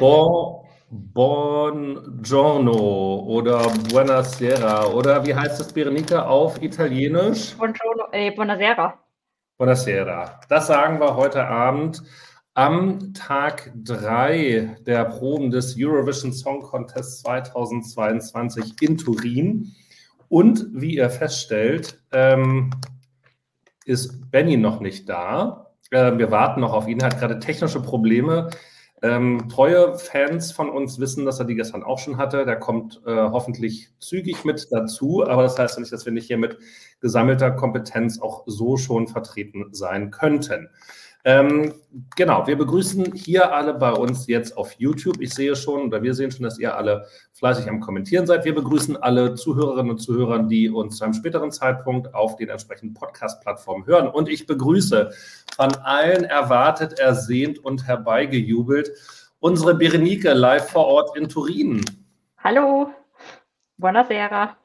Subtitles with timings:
[0.00, 2.72] Bon, Buongiorno
[3.28, 7.54] oder Buonasera oder wie heißt es, Berenike, auf Italienisch?
[7.56, 8.98] Buongiorno, eh, Buonasera.
[9.56, 10.40] Buonasera.
[10.48, 12.02] Das sagen wir heute Abend
[12.54, 19.72] am Tag 3 der Proben des Eurovision Song Contest 2022 in Turin.
[20.28, 22.70] Und wie ihr feststellt, ähm,
[23.84, 25.70] ist Benny noch nicht da.
[25.92, 28.50] Äh, wir warten noch auf ihn, hat gerade technische Probleme.
[29.04, 32.46] Ähm, treue Fans von uns wissen, dass er die gestern auch schon hatte.
[32.46, 36.38] Der kommt äh, hoffentlich zügig mit dazu, aber das heißt nicht, dass wir nicht hier
[36.38, 36.56] mit
[37.00, 40.70] gesammelter Kompetenz auch so schon vertreten sein könnten.
[41.26, 41.72] Ähm,
[42.16, 45.20] genau, wir begrüßen hier alle bei uns jetzt auf YouTube.
[45.20, 48.44] Ich sehe schon, oder wir sehen schon, dass ihr alle fleißig am Kommentieren seid.
[48.44, 52.92] Wir begrüßen alle Zuhörerinnen und Zuhörer, die uns zu einem späteren Zeitpunkt auf den entsprechenden
[52.92, 54.06] Podcast-Plattformen hören.
[54.06, 55.12] Und ich begrüße
[55.56, 58.90] von allen erwartet, ersehnt und herbeigejubelt
[59.40, 61.84] unsere Berenike live vor Ort in Turin.
[62.38, 62.90] Hallo,
[63.78, 64.56] buonasera.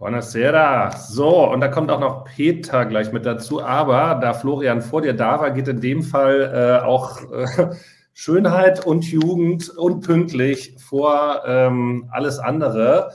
[0.00, 0.92] Buonasera.
[0.96, 3.62] So, und da kommt auch noch Peter gleich mit dazu.
[3.62, 7.74] Aber da Florian vor dir da war, geht in dem Fall äh, auch äh,
[8.14, 13.12] Schönheit und Jugend und pünktlich vor ähm, alles andere.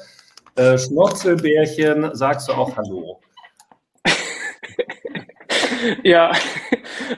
[0.55, 3.19] Äh, Schnotzelbärchen, sagst du auch Hallo?
[6.03, 6.31] Ja,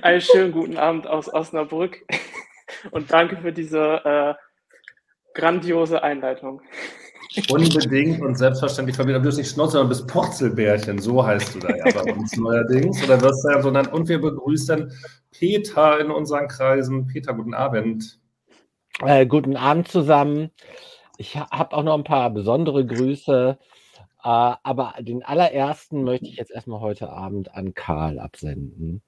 [0.02, 2.06] einen schönen guten Abend aus Osnabrück
[2.92, 4.34] und danke für diese äh,
[5.34, 6.62] grandiose Einleitung.
[7.50, 9.22] Unbedingt und selbstverständlich verbinden.
[9.22, 13.04] Du bist nicht Schnauze, sondern bist Porzelbärchen, so heißt du da ja bei uns neuerdings.
[13.04, 14.92] Oder wirst du ja so dann, und wir begrüßen
[15.32, 17.08] Peter in unseren Kreisen.
[17.08, 18.20] Peter, guten Abend.
[19.02, 20.50] Äh, guten Abend zusammen.
[21.18, 23.58] Ich habe auch noch ein paar besondere Grüße.
[24.24, 29.04] Äh, aber den allerersten möchte ich jetzt erstmal heute Abend an Karl absenden.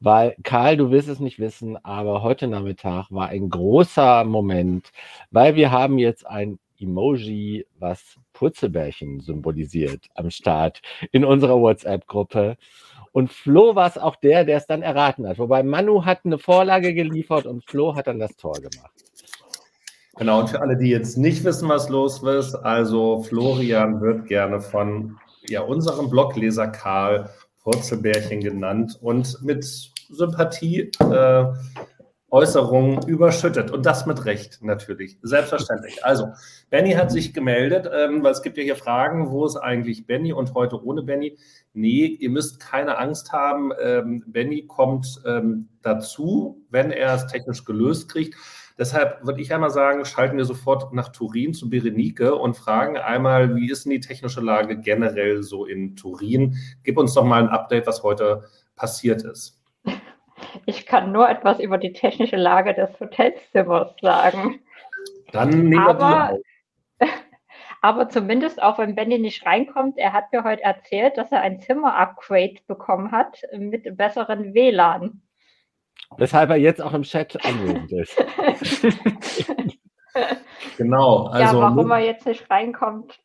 [0.00, 4.92] Weil, Karl, du wirst es nicht wissen, aber heute Nachmittag war ein großer Moment,
[5.30, 10.80] weil wir haben jetzt ein Emoji, was Purzelbärchen symbolisiert, am Start
[11.12, 12.56] in unserer WhatsApp-Gruppe.
[13.12, 15.38] Und Flo war es auch der, der es dann erraten hat.
[15.38, 18.92] Wobei Manu hat eine Vorlage geliefert und Flo hat dann das Tor gemacht.
[20.16, 24.60] Genau, und für alle, die jetzt nicht wissen, was los ist, also Florian wird gerne
[24.60, 25.16] von
[25.48, 27.28] ja, unserem Blogleser Karl
[27.64, 31.46] Purzelbärchen genannt und mit Sympathie äh,
[32.34, 33.70] Äußerungen überschüttet.
[33.70, 35.18] Und das mit Recht natürlich.
[35.22, 36.04] Selbstverständlich.
[36.04, 36.32] Also,
[36.68, 40.32] Benny hat sich gemeldet, ähm, weil es gibt ja hier Fragen, wo ist eigentlich Benny
[40.32, 41.38] und heute ohne Benny?
[41.74, 43.70] Nee, ihr müsst keine Angst haben.
[43.80, 48.34] Ähm, Benny kommt ähm, dazu, wenn er es technisch gelöst kriegt.
[48.76, 53.54] Deshalb würde ich einmal sagen, schalten wir sofort nach Turin zu Berenike und fragen einmal,
[53.54, 56.56] wie ist denn die technische Lage generell so in Turin?
[56.82, 58.42] Gib uns doch mal ein Update, was heute
[58.74, 59.60] passiert ist.
[60.66, 64.60] Ich kann nur etwas über die technische Lage des Hotelzimmers sagen.
[65.32, 66.38] Dann nehmen aber,
[66.98, 67.08] wir
[67.82, 71.60] aber zumindest auch wenn Benny nicht reinkommt, er hat mir heute erzählt, dass er ein
[71.60, 75.22] Zimmer-Upgrade bekommen hat mit besseren WLAN.
[76.16, 78.16] Weshalb er jetzt auch im Chat anwesend ist.
[80.76, 81.26] genau.
[81.26, 83.18] Also, ja, warum er jetzt nicht reinkommt,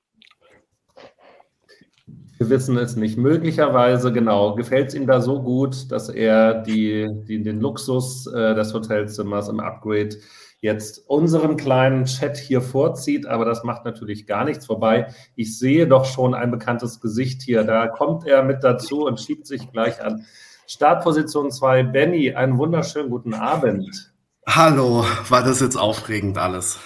[2.39, 3.17] wir wissen es nicht.
[3.17, 8.55] Möglicherweise, genau, gefällt es ihm da so gut, dass er die, die, den Luxus äh,
[8.55, 10.15] des Hotelzimmers im Upgrade
[10.61, 15.13] jetzt unseren kleinen Chat hier vorzieht, aber das macht natürlich gar nichts vorbei.
[15.35, 17.65] Ich sehe doch schon ein bekanntes Gesicht hier.
[17.65, 20.25] Da kommt er mit dazu und schiebt sich gleich an.
[20.65, 24.13] Startposition 2, Benny, einen wunderschönen guten Abend.
[24.47, 26.79] Hallo, war das jetzt aufregend alles?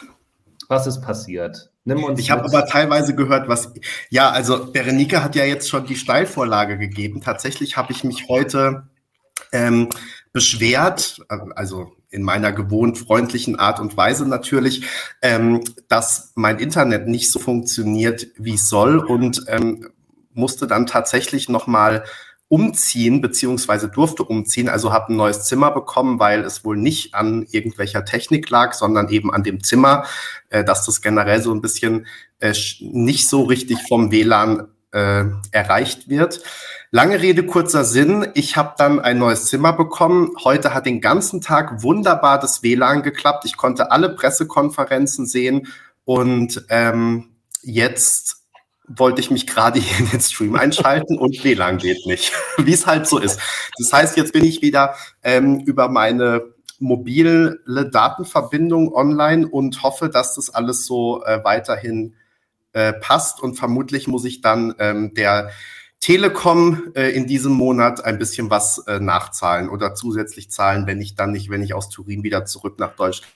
[0.67, 1.72] Was ist passiert?
[1.85, 3.73] Uns ich habe aber teilweise gehört, was.
[4.09, 7.21] Ja, also Berenike hat ja jetzt schon die Steilvorlage gegeben.
[7.21, 8.87] Tatsächlich habe ich mich heute
[9.51, 9.89] ähm,
[10.31, 11.21] beschwert,
[11.55, 14.85] also in meiner gewohnt freundlichen Art und Weise natürlich,
[15.21, 19.89] ähm, dass mein Internet nicht so funktioniert, wie es soll und ähm,
[20.33, 22.03] musste dann tatsächlich noch mal
[22.47, 27.47] umziehen, beziehungsweise durfte umziehen, also habe ein neues Zimmer bekommen, weil es wohl nicht an
[27.49, 30.05] irgendwelcher Technik lag, sondern eben an dem Zimmer,
[30.49, 32.05] äh, dass das generell so ein bisschen
[32.39, 36.41] äh, nicht so richtig vom WLAN äh, erreicht wird.
[36.91, 38.27] Lange Rede, kurzer Sinn.
[38.35, 40.33] Ich habe dann ein neues Zimmer bekommen.
[40.43, 43.45] Heute hat den ganzen Tag wunderbar das WLAN geklappt.
[43.45, 45.67] Ich konnte alle Pressekonferenzen sehen
[46.05, 47.31] und ähm,
[47.63, 48.42] jetzt
[48.95, 52.85] wollte ich mich gerade hier in den Stream einschalten und WLAN geht nicht, wie es
[52.85, 53.39] halt so ist.
[53.77, 57.59] Das heißt, jetzt bin ich wieder ähm, über meine mobile
[57.91, 62.15] Datenverbindung online und hoffe, dass das alles so äh, weiterhin
[62.73, 65.51] äh, passt und vermutlich muss ich dann ähm, der
[66.03, 71.15] Telekom äh, in diesem Monat ein bisschen was äh, nachzahlen oder zusätzlich zahlen, wenn ich
[71.15, 73.31] dann nicht, wenn ich aus Turin wieder zurück nach Deutschland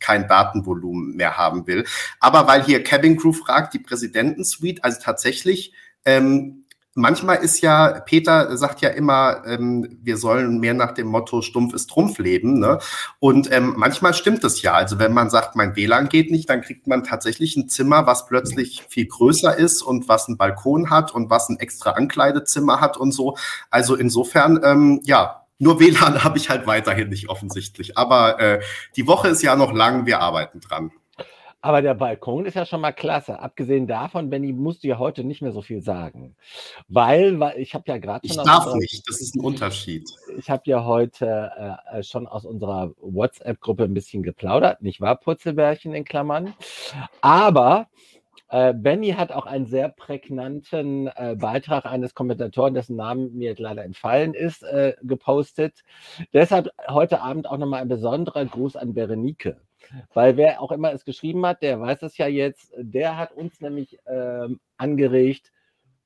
[0.00, 1.86] kein Datenvolumen mehr haben will.
[2.18, 5.72] Aber weil hier Cabin Crew fragt, die Präsidentensuite, also tatsächlich
[6.04, 6.64] ähm,
[7.00, 11.74] manchmal ist ja, Peter sagt ja immer, ähm, wir sollen mehr nach dem Motto Stumpf
[11.74, 12.58] ist Trumpf leben.
[12.58, 12.78] Ne?
[13.18, 14.74] Und ähm, manchmal stimmt es ja.
[14.74, 18.26] Also wenn man sagt, mein WLAN geht nicht, dann kriegt man tatsächlich ein Zimmer, was
[18.26, 22.96] plötzlich viel größer ist und was einen Balkon hat und was ein extra Ankleidezimmer hat
[22.96, 23.36] und so.
[23.70, 27.96] Also insofern, ähm, ja, nur WLAN habe ich halt weiterhin nicht offensichtlich.
[27.98, 28.60] Aber äh,
[28.96, 30.92] die Woche ist ja noch lang, wir arbeiten dran.
[31.62, 33.38] Aber der Balkon ist ja schon mal klasse.
[33.38, 36.34] Abgesehen davon, Benny, musst du ja heute nicht mehr so viel sagen.
[36.88, 38.38] Weil, weil ich habe ja gerade schon.
[38.38, 40.08] Ich darf unserer, nicht, das ist ein Unterschied.
[40.38, 45.16] Ich habe ja heute äh, äh, schon aus unserer WhatsApp-Gruppe ein bisschen geplaudert, nicht wahr,
[45.16, 46.54] Putzelbärchen in Klammern?
[47.20, 47.88] Aber.
[48.52, 53.84] Äh, Benny hat auch einen sehr prägnanten äh, Beitrag eines Kommentatoren, dessen Namen mir leider
[53.84, 55.84] entfallen ist, äh, gepostet.
[56.32, 59.60] Deshalb heute Abend auch nochmal ein besonderer Gruß an Berenike.
[60.14, 63.60] Weil wer auch immer es geschrieben hat, der weiß es ja jetzt, der hat uns
[63.60, 65.52] nämlich ähm, angeregt,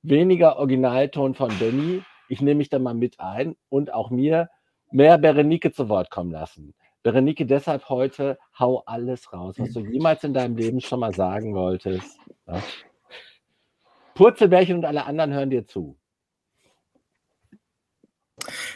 [0.03, 2.03] weniger Originalton von Benny.
[2.29, 4.49] Ich nehme mich da mal mit ein und auch mir
[4.91, 6.75] mehr Berenike zu Wort kommen lassen.
[7.03, 11.55] Berenike, deshalb heute hau alles raus, was du jemals in deinem Leben schon mal sagen
[11.55, 12.19] wolltest.
[12.47, 12.63] Ja?
[14.15, 15.99] Purzelbärchen und alle anderen hören dir zu.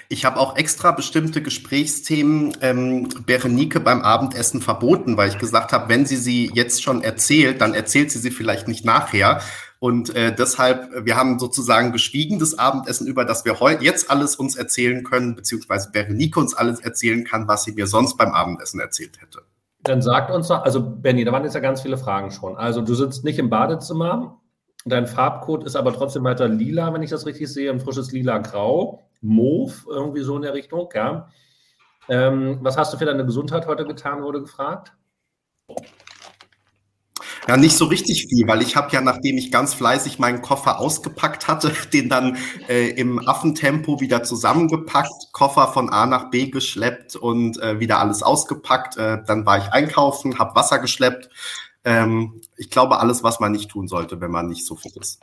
[0.08, 5.88] Ich habe auch extra bestimmte Gesprächsthemen ähm, Berenike beim Abendessen verboten, weil ich gesagt habe,
[5.88, 9.40] wenn sie sie jetzt schon erzählt, dann erzählt sie sie vielleicht nicht nachher.
[9.80, 14.34] Und äh, deshalb, wir haben sozusagen geschwiegen das Abendessen über, dass wir heute jetzt alles
[14.34, 18.80] uns erzählen können, beziehungsweise Berenike uns alles erzählen kann, was sie mir sonst beim Abendessen
[18.80, 19.42] erzählt hätte.
[19.84, 22.56] Dann sagt uns noch, also Benny, da waren jetzt ja ganz viele Fragen schon.
[22.56, 24.40] Also du sitzt nicht im Badezimmer,
[24.84, 29.07] dein Farbcode ist aber trotzdem weiter lila, wenn ich das richtig sehe, ein frisches lila-grau.
[29.20, 31.28] Move, irgendwie so in der Richtung, ja.
[32.08, 34.92] Ähm, was hast du für deine Gesundheit heute getan, wurde gefragt?
[37.48, 40.78] Ja, nicht so richtig viel, weil ich habe ja, nachdem ich ganz fleißig meinen Koffer
[40.80, 42.36] ausgepackt hatte, den dann
[42.68, 48.22] äh, im Affentempo wieder zusammengepackt, Koffer von A nach B geschleppt und äh, wieder alles
[48.22, 48.98] ausgepackt.
[48.98, 51.30] Äh, dann war ich einkaufen, habe Wasser geschleppt.
[51.84, 55.20] Ähm, ich glaube, alles, was man nicht tun sollte, wenn man nicht so fit ist.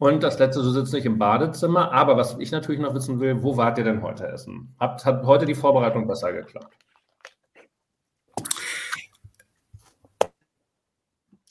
[0.00, 3.42] Und das letzte, du sitzt nicht im Badezimmer, aber was ich natürlich noch wissen will,
[3.42, 4.74] wo wart ihr denn heute essen?
[4.80, 6.74] Hat, hat heute die Vorbereitung besser geklappt?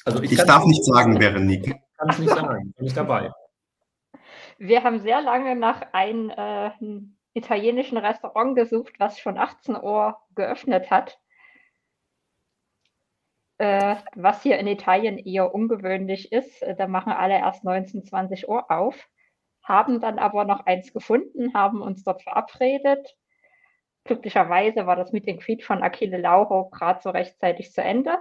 [0.04, 1.68] Also ich, ich darf nicht sagen, Veronique.
[1.68, 3.32] Ich kann es nicht sagen, bin ich dabei.
[4.58, 6.72] Wir haben sehr lange nach einem äh,
[7.36, 11.20] italienischen Restaurant gesucht, was schon 18 Uhr geöffnet hat
[13.60, 16.64] äh, was hier in Italien eher ungewöhnlich ist.
[16.64, 19.08] Äh, da machen alle erst 19, 20 Uhr auf,
[19.64, 23.16] haben dann aber noch eins gefunden, haben uns dort verabredet.
[24.06, 28.18] Glücklicherweise war das Meet and Greet von Achille Lauro gerade so rechtzeitig zu Ende.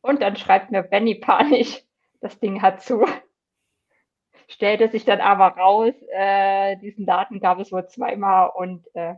[0.00, 1.82] Und dann schreibt mir Benny panisch,
[2.20, 3.04] das Ding hat zu.
[4.48, 9.16] Stellte sich dann aber raus, äh, diesen Daten gab es wohl zweimal und äh,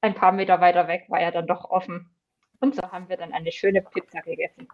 [0.00, 2.13] ein paar Meter weiter weg war er dann doch offen.
[2.60, 4.68] Und so haben wir dann eine schöne Pizza gegessen.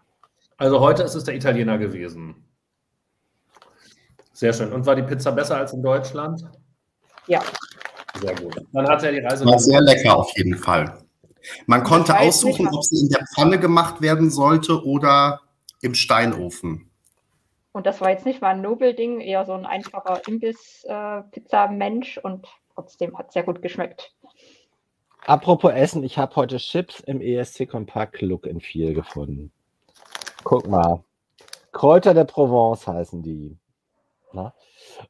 [0.57, 2.45] Also heute ist es der Italiener gewesen.
[4.33, 4.71] Sehr schön.
[4.71, 6.43] Und war die Pizza besser als in Deutschland?
[7.27, 7.41] Ja.
[8.19, 8.55] Sehr gut.
[8.71, 9.45] Dann hat er die Reise.
[9.45, 10.97] War sehr lecker auf jeden Fall.
[11.65, 15.41] Man konnte aussuchen, ob sie in der Pfanne gemacht werden sollte oder
[15.81, 16.91] im Steinofen.
[17.71, 22.47] Und das war jetzt nicht mal ein Nobelding, eher so ein einfacher Imbiss-Pizza-Mensch äh, und
[22.75, 24.13] trotzdem hat es sehr gut geschmeckt.
[25.25, 29.51] Apropos Essen, ich habe heute Chips im ESC Compact Look in 4 gefunden.
[30.43, 31.03] Guck mal.
[31.71, 33.57] Kräuter der Provence heißen die.
[34.33, 34.53] Na?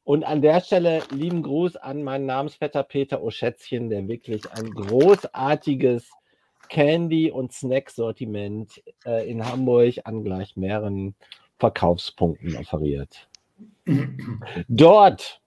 [0.04, 6.10] Und an der Stelle lieben Gruß an meinen Namensvetter Peter Oschätzchen, der wirklich ein großartiges
[6.70, 11.16] Candy- und Snack-Sortiment äh, in Hamburg an gleich mehreren
[11.60, 13.28] Verkaufspunkten offeriert.
[14.68, 15.41] Dort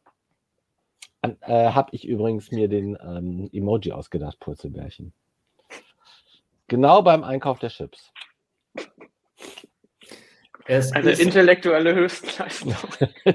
[1.25, 5.13] äh, habe ich übrigens mir den ähm, Emoji ausgedacht, Purzelbärchen.
[6.69, 8.13] Genau beim Einkauf der Chips.
[10.67, 12.75] Es Eine intellektuelle Höchstleistung.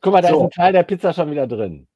[0.00, 0.36] Guck mal, da so.
[0.36, 1.88] ist ein Teil der Pizza schon wieder drin.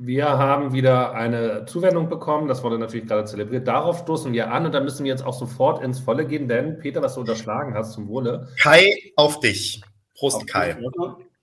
[0.00, 3.66] Wir haben wieder eine Zuwendung bekommen, das wurde natürlich gerade zelebriert.
[3.66, 6.78] Darauf stoßen wir an und da müssen wir jetzt auch sofort ins Volle gehen, denn
[6.78, 8.46] Peter, was du unterschlagen hast zum Wohle.
[8.62, 9.82] Kai, auf dich.
[10.18, 10.76] Prost, Kai.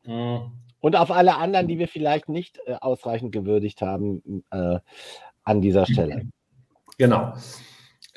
[0.03, 0.51] Mhm.
[0.79, 4.79] Und auf alle anderen, die wir vielleicht nicht äh, ausreichend gewürdigt haben äh,
[5.43, 6.27] an dieser Stelle.
[6.97, 7.33] Genau.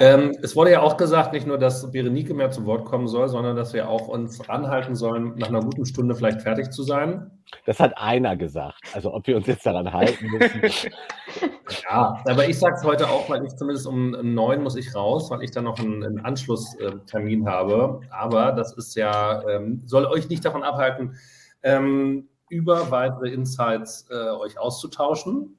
[0.01, 3.29] Ähm, es wurde ja auch gesagt, nicht nur, dass Berenike mehr zu Wort kommen soll,
[3.29, 7.31] sondern dass wir auch uns anhalten sollen, nach einer guten Stunde vielleicht fertig zu sein.
[7.67, 8.81] Das hat einer gesagt.
[8.95, 10.63] Also ob wir uns jetzt daran halten müssen.
[11.85, 15.31] ja, aber ich sage es heute auch, weil ich zumindest um neun muss ich raus,
[15.31, 18.01] weil ich dann noch einen, einen Anschlusstermin habe.
[18.11, 21.17] Aber das ist ja, ähm, soll euch nicht davon abhalten,
[21.63, 25.57] ähm, über weitere Insights äh, euch auszutauschen.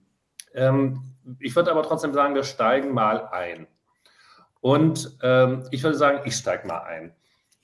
[0.54, 1.04] Ähm,
[1.40, 3.68] ich würde aber trotzdem sagen, wir steigen mal ein.
[4.62, 7.14] Und ähm, ich würde sagen, ich steige mal ein,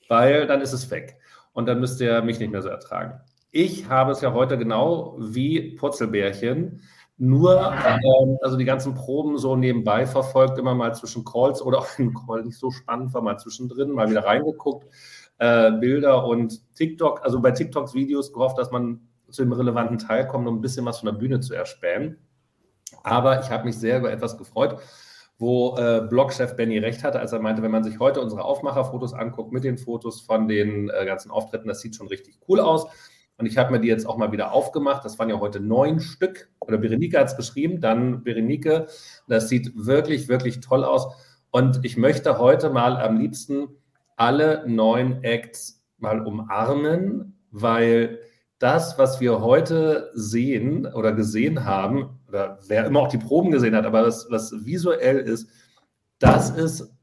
[0.07, 1.17] weil dann ist es weg.
[1.53, 3.19] Und dann müsst ihr mich nicht mehr so ertragen.
[3.51, 6.81] Ich habe es ja heute genau wie Purzelbärchen,
[7.17, 11.87] nur ähm, also die ganzen Proben so nebenbei verfolgt, immer mal zwischen Calls oder auch
[11.97, 14.87] wenn Call nicht so spannend war, mal zwischendrin, mal wieder reingeguckt,
[15.37, 20.27] äh, Bilder und TikTok, also bei TikToks Videos gehofft, dass man zu dem relevanten Teil
[20.27, 22.17] kommt, um ein bisschen was von der Bühne zu erspähen.
[23.03, 24.79] Aber ich habe mich sehr über etwas gefreut
[25.37, 29.13] wo äh, Blogchef Benny recht hatte, als er meinte, wenn man sich heute unsere Aufmacherfotos
[29.13, 32.87] anguckt mit den Fotos von den äh, ganzen Auftritten, das sieht schon richtig cool aus.
[33.37, 35.03] Und ich habe mir die jetzt auch mal wieder aufgemacht.
[35.03, 36.49] Das waren ja heute neun Stück.
[36.59, 38.87] Oder Berenike hat es beschrieben, dann Berenike.
[39.27, 41.13] Das sieht wirklich, wirklich toll aus.
[41.51, 43.67] Und ich möchte heute mal am liebsten
[44.15, 48.19] alle neun Acts mal umarmen, weil
[48.59, 53.75] das, was wir heute sehen oder gesehen haben, oder wer immer auch die Proben gesehen
[53.75, 55.49] hat, aber das, was visuell ist,
[56.19, 56.93] das ist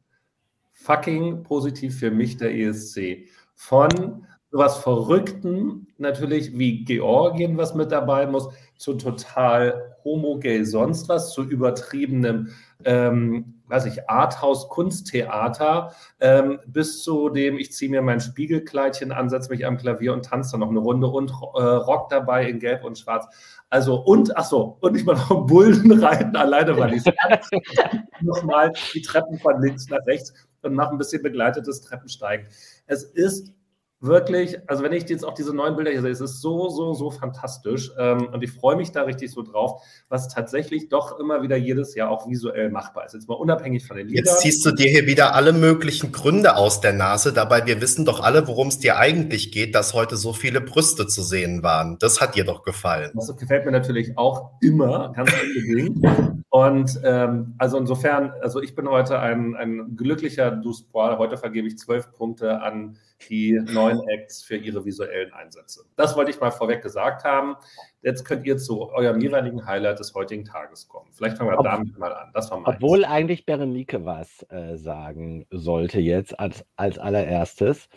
[0.72, 3.28] fucking positiv für mich der ESC.
[3.54, 11.32] Von sowas Verrückten natürlich wie Georgien, was mit dabei muss, zu total homogay sonst was,
[11.32, 12.50] zu übertriebenem,
[12.84, 19.30] ähm, weiß ich, Arthouse Kunsttheater, ähm, bis zu dem, ich ziehe mir mein Spiegelkleidchen an,
[19.30, 22.58] setze mich am Klavier und tanze dann noch eine Runde und äh, Rock dabei in
[22.58, 23.26] Gelb und Schwarz.
[23.70, 27.04] Also, und, ach so, und ich mal noch Bullen reiten, alleine, weil ich
[28.20, 32.46] nochmal die Treppen von links nach rechts und mache ein bisschen begleitetes Treppensteigen.
[32.86, 33.54] Es ist
[34.02, 36.92] wirklich, also wenn ich jetzt auch diese neuen Bilder hier sehe, es ist so, so,
[36.92, 37.92] so fantastisch.
[37.98, 41.94] Ähm, und ich freue mich da richtig so drauf, was tatsächlich doch immer wieder jedes
[41.94, 43.14] Jahr auch visuell machbar ist.
[43.14, 44.24] Jetzt mal unabhängig von den Liedern.
[44.24, 47.32] Jetzt ziehst du dir hier wieder alle möglichen Gründe aus der Nase.
[47.32, 51.06] Dabei, wir wissen doch alle, worum es dir eigentlich geht, dass heute so viele Brüste
[51.06, 51.96] zu sehen waren.
[52.00, 53.12] Das hat dir doch gefallen.
[53.14, 56.04] Das gefällt mir natürlich auch immer, ganz unbedingt.
[56.50, 61.16] Und ähm, also insofern, also ich bin heute ein, ein glücklicher Duspoir.
[61.16, 62.98] Heute vergebe ich zwölf Punkte an
[63.28, 65.84] die neuen Acts für ihre visuellen Einsätze.
[65.96, 67.56] Das wollte ich mal vorweg gesagt haben.
[68.02, 71.08] Jetzt könnt ihr zu eurem jeweiligen Highlight des heutigen Tages kommen.
[71.12, 72.30] Vielleicht fangen wir Ob, damit mal an.
[72.34, 72.76] Das war meins.
[72.76, 77.88] Obwohl eigentlich Berenike was äh, sagen sollte jetzt als, als allererstes,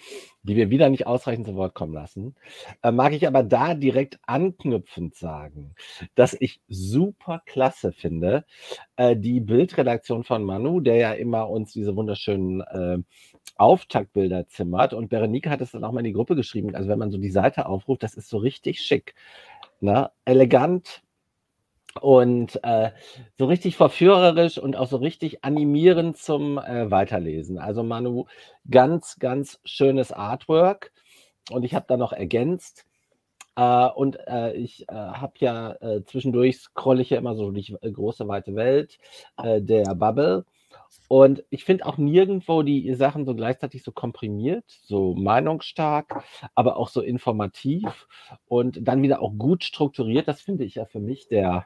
[0.44, 2.36] die wir wieder nicht ausreichend zu Wort kommen lassen,
[2.84, 5.74] äh, mag ich aber da direkt anknüpfend sagen,
[6.14, 8.46] dass ich super klasse finde,
[8.98, 12.98] äh, die Bildredaktion von Manu, der ja immer uns diese wunderschönen äh,
[13.58, 14.94] Auftaktbilder zimmert.
[14.94, 16.76] Und Berenike hat es dann auch mal in die Gruppe geschrieben.
[16.76, 19.16] Also wenn man so die Seite aufruft, das ist so richtig schick.
[19.80, 20.12] Ne?
[20.26, 21.04] Elegant
[22.02, 22.92] und äh,
[23.38, 27.58] so richtig verführerisch und auch so richtig animierend zum äh, Weiterlesen.
[27.58, 28.26] Also Manu,
[28.70, 30.92] ganz, ganz schönes Artwork.
[31.52, 32.86] Und ich habe da noch ergänzt.
[33.58, 38.28] Uh, und uh, ich uh, habe ja zwischendurch scrolle ich ja immer so die große
[38.28, 38.98] weite Welt
[39.40, 40.44] der Bubble
[41.08, 46.24] und ich finde auch nirgendwo die Sachen so gleichzeitig so komprimiert, so meinungsstark,
[46.56, 48.08] aber auch so informativ
[48.48, 50.28] und dann wieder auch gut strukturiert.
[50.28, 51.66] Das finde ich ja für mich, der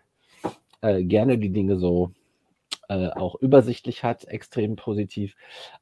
[0.82, 2.12] äh, gerne die Dinge so
[2.90, 5.36] äh, auch übersichtlich hat, extrem positiv.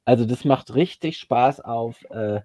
[0.06, 2.42] Also das macht richtig Spaß auf äh,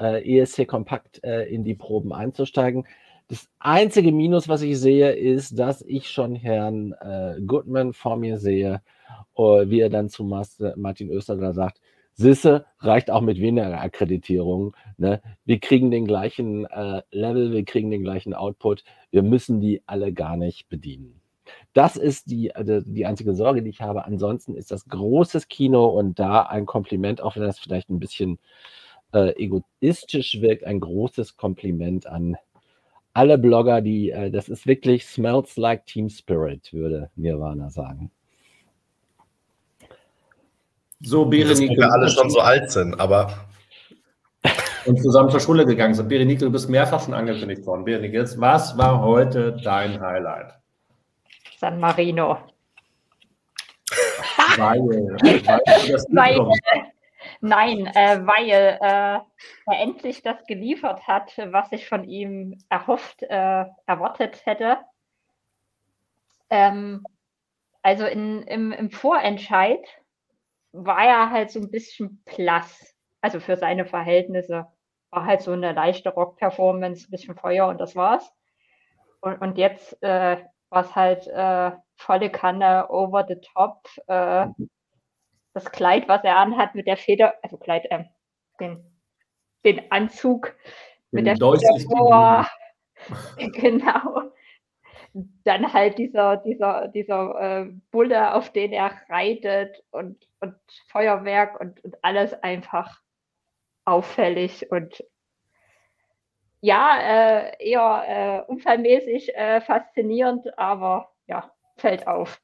[0.00, 2.86] äh ESC Kompakt äh, in die Proben einzusteigen.
[3.28, 8.38] Das einzige Minus, was ich sehe, ist, dass ich schon Herrn äh, Goodman vor mir
[8.38, 8.82] sehe,
[9.36, 11.80] wie er dann zu Martin Österler sagt,
[12.18, 14.76] Sisse reicht auch mit weniger Akkreditierung.
[14.96, 15.22] Ne?
[15.44, 18.82] Wir kriegen den gleichen äh, Level, wir kriegen den gleichen Output.
[19.12, 21.20] Wir müssen die alle gar nicht bedienen.
[21.74, 24.04] Das ist die, also die einzige Sorge, die ich habe.
[24.04, 28.40] Ansonsten ist das großes Kino und da ein Kompliment, auch wenn das vielleicht ein bisschen
[29.12, 32.36] äh, egoistisch wirkt, ein großes Kompliment an
[33.12, 38.10] alle Blogger, die, äh, das ist wirklich smells like Team Spirit, würde Nirvana sagen.
[41.00, 41.76] So, Berenike.
[41.76, 43.32] wir alle schon so alt sind, aber.
[44.84, 46.08] Und zusammen zur Schule gegangen sind.
[46.08, 47.84] Berenike, du bist mehrfach schon angekündigt worden.
[47.84, 50.54] Berenike, was war heute dein Highlight?
[51.58, 52.38] San Marino.
[54.56, 55.42] Weil, weil,
[56.10, 56.52] weil
[57.40, 59.24] nein, äh, weil äh, er
[59.66, 64.78] endlich das geliefert hat, was ich von ihm erhofft, äh, erwartet hätte.
[66.50, 67.04] Ähm,
[67.82, 69.80] also in, im, im Vorentscheid
[70.72, 72.94] war er halt so ein bisschen blass.
[73.20, 74.66] Also für seine Verhältnisse.
[75.10, 78.30] War halt so eine leichte Rock-Performance, ein bisschen Feuer und das war's.
[79.20, 80.36] Und, und jetzt äh,
[80.70, 83.88] war es halt äh, volle Kanne, over the top.
[84.06, 84.48] Äh,
[85.54, 88.04] das Kleid, was er anhat mit der Feder, also Kleid, äh,
[88.60, 88.84] den,
[89.64, 90.54] den Anzug
[91.10, 92.48] mit den der Feder
[93.52, 94.22] genau.
[95.44, 100.56] Dann halt dieser, dieser, dieser äh, Bulle, auf den er reitet und, und
[100.88, 103.00] Feuerwerk und, und alles einfach
[103.84, 105.02] auffällig und
[106.60, 112.40] ja, äh, eher äh, unfallmäßig äh, faszinierend, aber ja, fällt auf.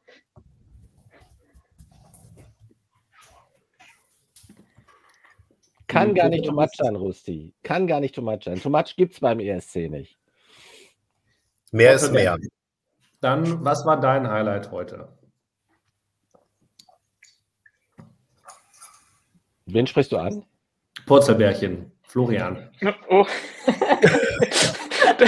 [5.87, 7.55] Kann gar nicht too much sein, Rusti.
[7.63, 8.61] Kann gar nicht too much sein.
[8.61, 10.19] Too much gibt es beim ESC nicht.
[11.71, 12.37] Mehr ist mehr.
[13.21, 15.09] Dann, was war dein Highlight heute?
[19.67, 20.45] Wen sprichst du an?
[21.07, 22.71] Purzelbärchen, Florian.
[23.09, 23.27] Oh.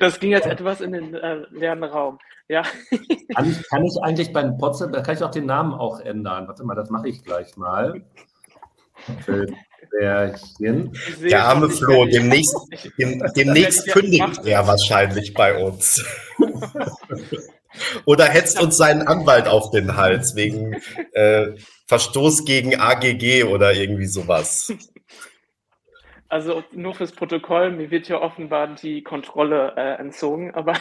[0.00, 2.18] das ging jetzt etwas in den äh, leeren Raum.
[2.48, 2.62] Ja.
[3.34, 6.48] Kann ich, kann ich eigentlich beim Purzelbärchen, kann ich auch den Namen auch ändern?
[6.48, 8.02] Warte mal, das mache ich gleich mal.
[9.06, 10.92] Purzelbärchen.
[11.22, 12.56] Der arme Flo, demnächst,
[12.98, 16.04] dem, demnächst kündigt er wahrscheinlich bei uns.
[18.04, 20.80] Oder hetzt uns seinen Anwalt auf den Hals wegen
[21.12, 21.52] äh,
[21.86, 24.72] Verstoß gegen AGG oder irgendwie sowas.
[26.32, 30.74] Also nur fürs Protokoll, mir wird hier offenbar die Kontrolle äh, entzogen, aber.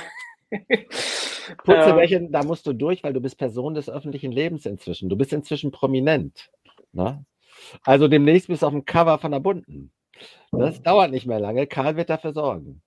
[1.63, 5.10] Purzelbärchen, ähm, da musst du durch, weil du bist Person des öffentlichen Lebens inzwischen.
[5.10, 6.51] Du bist inzwischen prominent.
[6.91, 7.25] Ne?
[7.84, 9.91] Also demnächst bist du auf dem Cover von der Bunten.
[10.51, 11.65] Das dauert nicht mehr lange.
[11.65, 12.84] Karl wird dafür sorgen.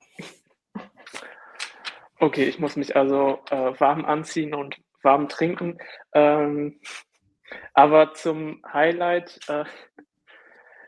[2.22, 5.78] Okay, ich muss mich also äh, warm anziehen und warm trinken.
[6.14, 6.78] Ähm,
[7.74, 9.64] aber zum Highlight, äh,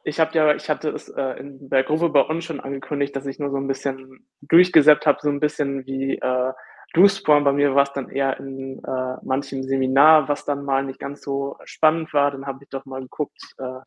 [0.04, 3.26] ich habe ja, ich hatte es äh, in der Gruppe bei uns schon angekündigt, dass
[3.26, 6.52] ich nur so ein bisschen durchgesäppt habe, so ein bisschen wie äh,
[6.92, 7.42] Duisburg.
[7.42, 11.20] Bei mir war es dann eher in äh, manchem Seminar, was dann mal nicht ganz
[11.20, 12.30] so spannend war.
[12.30, 13.80] Dann habe ich doch mal geguckt, äh,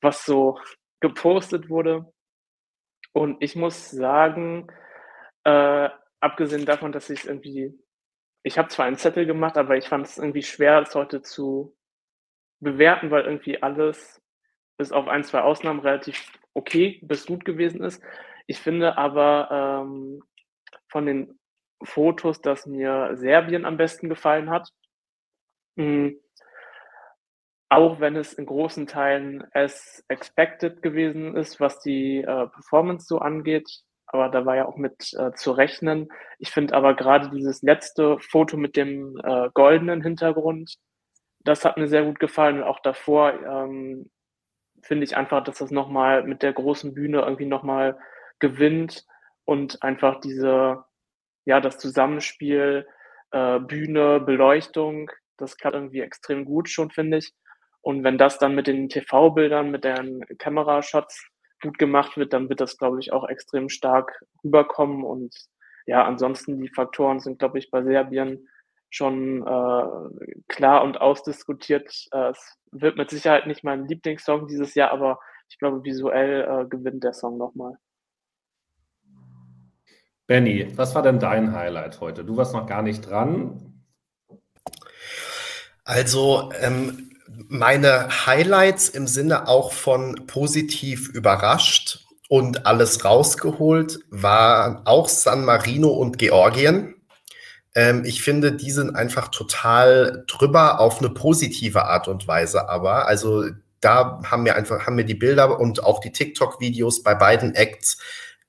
[0.00, 0.58] was so
[0.98, 2.12] gepostet wurde.
[3.12, 4.66] Und ich muss sagen,
[5.44, 5.88] äh,
[6.24, 7.78] abgesehen davon, dass ich irgendwie,
[8.42, 11.76] ich habe zwar einen Zettel gemacht, aber ich fand es irgendwie schwer, das heute zu
[12.60, 14.20] bewerten, weil irgendwie alles
[14.78, 18.02] bis auf ein, zwei Ausnahmen relativ okay bis gut gewesen ist.
[18.46, 20.22] Ich finde aber ähm,
[20.88, 21.38] von den
[21.82, 24.70] Fotos, dass mir Serbien am besten gefallen hat.
[25.76, 26.18] Mhm.
[27.68, 33.18] Auch wenn es in großen Teilen as expected gewesen ist, was die äh, Performance so
[33.18, 33.68] angeht.
[34.06, 36.08] Aber da war ja auch mit äh, zu rechnen.
[36.38, 40.76] Ich finde aber gerade dieses letzte Foto mit dem äh, goldenen Hintergrund,
[41.40, 42.58] das hat mir sehr gut gefallen.
[42.58, 44.10] Und auch davor ähm,
[44.82, 47.98] finde ich einfach, dass das nochmal mit der großen Bühne irgendwie nochmal
[48.38, 49.04] gewinnt
[49.44, 50.84] und einfach diese,
[51.44, 52.86] ja, das Zusammenspiel,
[53.30, 57.32] äh, Bühne, Beleuchtung, das klappt irgendwie extrem gut schon, finde ich.
[57.82, 61.28] Und wenn das dann mit den TV-Bildern, mit den Kamerashots
[61.64, 65.02] gut gemacht wird, dann wird das, glaube ich, auch extrem stark rüberkommen.
[65.02, 65.34] Und
[65.86, 68.48] ja, ansonsten die Faktoren sind, glaube ich, bei Serbien
[68.90, 72.06] schon äh, klar und ausdiskutiert.
[72.12, 76.68] Äh, es wird mit Sicherheit nicht mein Lieblingssong dieses Jahr, aber ich glaube, visuell äh,
[76.68, 77.76] gewinnt der Song nochmal.
[80.26, 82.24] Benny, was war denn dein Highlight heute?
[82.24, 83.84] Du warst noch gar nicht dran.
[85.84, 95.08] Also, ähm, meine Highlights im Sinne auch von positiv überrascht und alles rausgeholt waren auch
[95.08, 96.94] San Marino und Georgien.
[97.74, 103.06] Ähm, ich finde, die sind einfach total drüber auf eine positive Art und Weise, aber
[103.06, 103.44] also
[103.80, 107.98] da haben mir einfach, haben mir die Bilder und auch die TikTok-Videos bei beiden Acts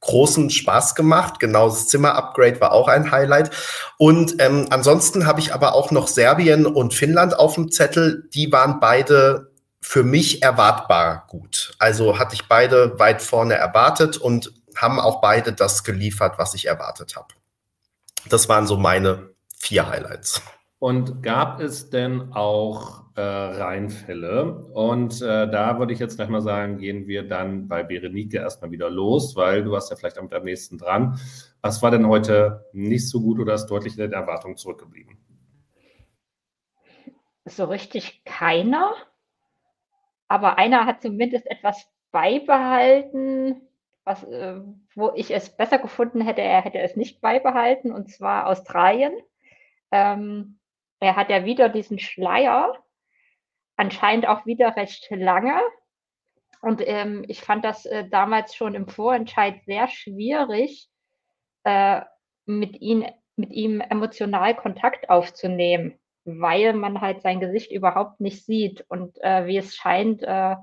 [0.05, 1.39] großen Spaß gemacht.
[1.39, 3.51] Genau, das Zimmer-Upgrade war auch ein Highlight.
[3.97, 8.29] Und ähm, ansonsten habe ich aber auch noch Serbien und Finnland auf dem Zettel.
[8.33, 11.75] Die waren beide für mich erwartbar gut.
[11.79, 16.67] Also hatte ich beide weit vorne erwartet und haben auch beide das geliefert, was ich
[16.67, 17.27] erwartet habe.
[18.29, 20.41] Das waren so meine vier Highlights.
[20.79, 24.65] Und gab es denn auch äh, Reinfälle?
[24.73, 28.71] Und äh, da würde ich jetzt gleich mal sagen, gehen wir dann bei Berenike erstmal
[28.71, 31.19] wieder los, weil du warst ja vielleicht am nächsten dran.
[31.61, 35.17] Was war denn heute nicht so gut oder ist deutlich in der Erwartung zurückgeblieben?
[37.45, 38.93] So richtig keiner.
[40.27, 43.61] Aber einer hat zumindest etwas beibehalten,
[44.03, 44.61] was, äh,
[44.95, 49.13] wo ich es besser gefunden hätte, er hätte es nicht beibehalten, und zwar Australien.
[49.91, 50.59] Ähm,
[50.99, 52.84] er hat ja wieder diesen Schleier
[53.77, 55.59] anscheinend auch wieder recht lange.
[56.61, 60.89] Und ähm, ich fand das äh, damals schon im Vorentscheid sehr schwierig,
[61.63, 62.01] äh,
[62.45, 68.85] mit, ihn, mit ihm emotional Kontakt aufzunehmen, weil man halt sein Gesicht überhaupt nicht sieht.
[68.87, 70.55] Und äh, wie es scheint, äh,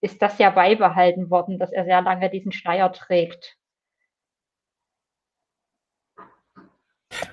[0.00, 3.56] ist das ja beibehalten worden, dass er sehr lange diesen Schleier trägt.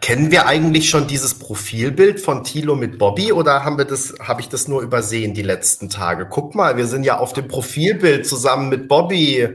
[0.01, 4.41] Kennen wir eigentlich schon dieses Profilbild von Thilo mit Bobby oder haben wir das, habe
[4.41, 6.27] ich das nur übersehen die letzten Tage?
[6.29, 9.47] Guck mal, wir sind ja auf dem Profilbild zusammen mit Bobby.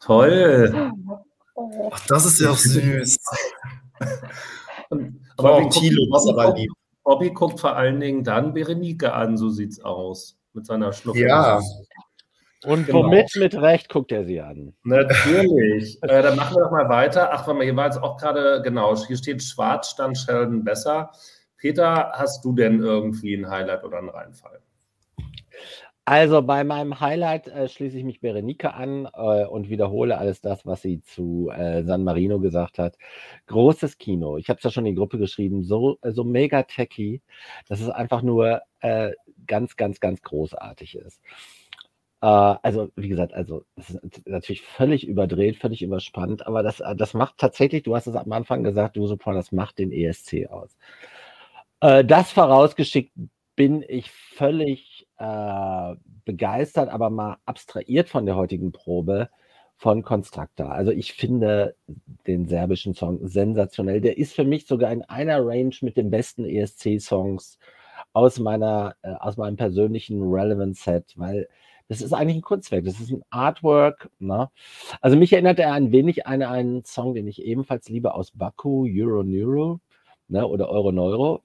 [0.00, 0.92] Toll.
[1.90, 3.16] Ach, das ist ja süß.
[5.36, 6.70] aber oh, Thilo, was aber lieb.
[7.04, 10.36] Bobby guckt vor allen Dingen dann Berenike an, so sieht's aus.
[10.52, 11.20] Mit seiner Schnuppe.
[11.20, 11.60] Ja.
[12.64, 13.04] Und genau.
[13.04, 14.74] womit mit Recht guckt er sie an?
[14.82, 15.98] Natürlich.
[16.02, 17.30] äh, dann machen wir doch mal weiter.
[17.32, 21.10] Ach, warte mal, hier war jetzt auch gerade, genau, hier steht Schwarz stand Sheldon besser.
[21.56, 24.60] Peter, hast du denn irgendwie ein Highlight oder einen Reinfall?
[26.06, 30.66] Also bei meinem Highlight äh, schließe ich mich Berenike an äh, und wiederhole alles das,
[30.66, 32.96] was sie zu äh, San Marino gesagt hat.
[33.46, 34.36] Großes Kino.
[34.36, 35.62] Ich habe es ja schon in die Gruppe geschrieben.
[35.62, 37.22] So, so mega techy,
[37.68, 39.12] dass es einfach nur äh,
[39.46, 41.20] ganz, ganz, ganz großartig ist.
[42.22, 46.94] Äh, also, wie gesagt, also, das ist natürlich völlig überdreht, völlig überspannt, aber das, äh,
[46.96, 50.48] das macht tatsächlich, du hast es am Anfang gesagt, du Sopran, das macht den ESC
[50.50, 50.76] aus.
[51.80, 53.12] Äh, das vorausgeschickt
[53.56, 59.28] bin ich völlig äh, begeistert, aber mal abstrahiert von der heutigen Probe
[59.76, 60.68] von Constructa.
[60.68, 61.74] Also ich finde
[62.26, 64.00] den serbischen Song sensationell.
[64.00, 67.58] Der ist für mich sogar in einer Range mit den besten ESC-Songs
[68.12, 71.48] aus meiner, äh, aus meinem persönlichen Relevant Set, weil
[71.90, 74.10] das ist eigentlich ein Kunstwerk, das ist ein Artwork.
[74.20, 74.48] Ne?
[75.00, 78.86] Also mich erinnert er ein wenig an einen Song, den ich ebenfalls liebe aus Baku,
[78.88, 79.80] Euro Neuro
[80.28, 80.46] ne?
[80.46, 81.42] oder Euro Neuro.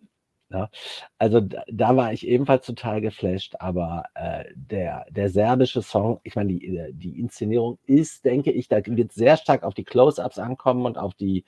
[0.51, 0.69] Ja,
[1.17, 6.35] also da, da, war ich ebenfalls total geflasht, aber äh, der, der serbische Song, ich
[6.35, 10.37] meine, die, äh, die Inszenierung ist, denke ich, da wird sehr stark auf die Close-Ups
[10.37, 11.43] ankommen und auf die,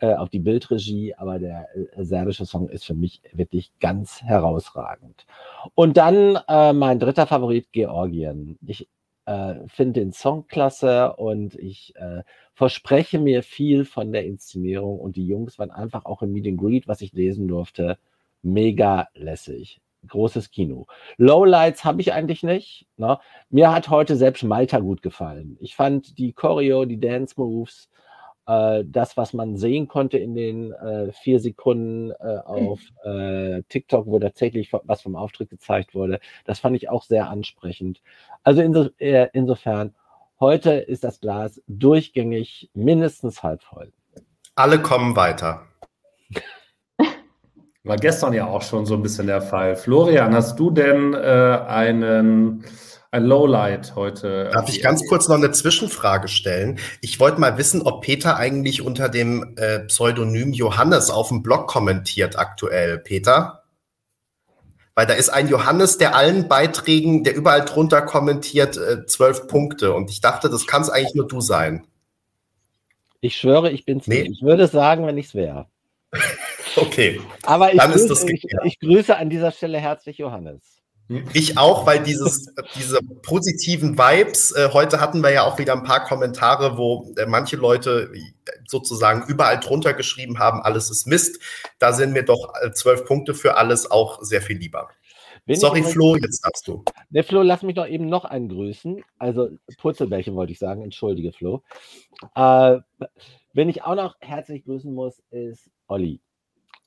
[0.00, 5.26] äh, auf die Bildregie, aber der äh, serbische Song ist für mich wirklich ganz herausragend.
[5.74, 8.58] Und dann äh, mein dritter Favorit, Georgien.
[8.66, 8.88] Ich
[9.26, 12.22] äh, finde den Song klasse und ich äh,
[12.54, 16.88] verspreche mir viel von der Inszenierung und die Jungs waren einfach auch im Meet Greet,
[16.88, 17.98] was ich lesen durfte,
[18.42, 19.80] mega lässig.
[20.06, 20.86] Großes Kino.
[21.16, 22.86] Lowlights habe ich eigentlich nicht.
[22.96, 23.18] Ne?
[23.50, 25.56] Mir hat heute selbst Malta gut gefallen.
[25.60, 27.90] Ich fand die Choreo, die Dance Moves,
[28.48, 34.18] das, was man sehen konnte in den äh, vier Sekunden äh, auf äh, TikTok, wo
[34.18, 38.00] tatsächlich was vom Auftritt gezeigt wurde, das fand ich auch sehr ansprechend.
[38.44, 39.94] Also inso, äh, insofern,
[40.40, 43.92] heute ist das Glas durchgängig mindestens halb voll.
[44.54, 45.62] Alle kommen weiter.
[47.84, 49.76] War gestern ja auch schon so ein bisschen der Fall.
[49.76, 51.18] Florian, hast du denn äh,
[51.68, 52.64] einen
[53.10, 54.50] ein Lowlight heute?
[54.52, 56.78] Darf ich ganz kurz noch eine Zwischenfrage stellen?
[57.00, 61.68] Ich wollte mal wissen, ob Peter eigentlich unter dem äh, Pseudonym Johannes auf dem Blog
[61.68, 62.98] kommentiert aktuell.
[62.98, 63.62] Peter?
[64.94, 69.94] Weil da ist ein Johannes, der allen Beiträgen, der überall drunter kommentiert, äh, zwölf Punkte.
[69.94, 71.86] Und ich dachte, das kann es eigentlich nur du sein.
[73.20, 74.22] Ich schwöre, ich bin's nee.
[74.22, 74.32] nicht.
[74.32, 75.66] Ich würde sagen, wenn ich es wäre.
[76.76, 77.20] Okay.
[77.42, 80.77] Aber ich, grüße, ich, ich grüße an dieser Stelle herzlich Johannes.
[81.32, 85.82] Ich auch, weil dieses, diese positiven Vibes, äh, heute hatten wir ja auch wieder ein
[85.82, 88.12] paar Kommentare, wo äh, manche Leute
[88.66, 91.40] sozusagen überall drunter geschrieben haben, alles ist Mist.
[91.78, 94.88] Da sind mir doch äh, zwölf Punkte für alles auch sehr viel lieber.
[95.46, 96.84] Wenn Sorry, Flo, jetzt darfst du.
[97.08, 99.02] Der Flo, lass mich doch eben noch einen grüßen.
[99.18, 101.62] Also Purzelbärchen wollte ich sagen, entschuldige Flo.
[102.34, 102.80] Äh,
[103.54, 106.20] wenn ich auch noch herzlich grüßen muss, ist Olli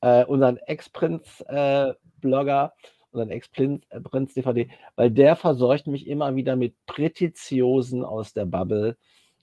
[0.02, 2.74] äh, unseren Ex-Prinz-Blogger,
[3.12, 8.98] äh, unseren Ex-Prinz-DVD, weil der versorgt mich immer wieder mit Prätitiosen aus der Bubble.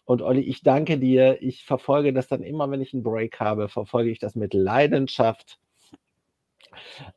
[0.05, 1.43] Und Olli, ich danke dir.
[1.43, 5.59] Ich verfolge das dann immer, wenn ich einen Break habe, verfolge ich das mit Leidenschaft.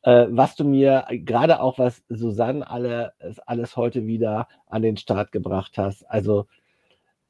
[0.01, 3.13] Äh, was du mir, gerade auch was Susanne alle,
[3.45, 6.03] alles heute wieder an den Start gebracht hast.
[6.09, 6.47] Also,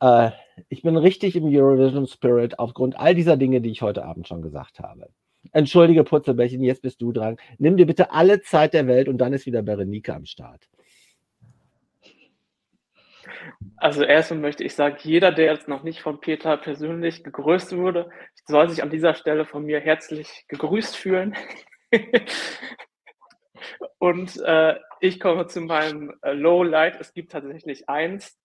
[0.02, 0.32] äh,
[0.70, 4.42] ich bin richtig im Eurovision Spirit aufgrund all dieser Dinge, die ich heute Abend schon
[4.42, 5.10] gesagt habe.
[5.52, 7.38] Entschuldige, Putzelbärchen, jetzt bist du dran.
[7.58, 10.68] Nimm dir bitte alle Zeit der Welt und dann ist wieder Berenike am Start.
[13.78, 18.10] Also erstmal möchte ich sagen, jeder, der jetzt noch nicht von Peter persönlich gegrüßt wurde,
[18.46, 21.36] soll sich an dieser Stelle von mir herzlich gegrüßt fühlen.
[24.00, 27.00] Und äh, ich komme zu meinem äh, Lowlight.
[27.00, 28.38] Es gibt tatsächlich eins.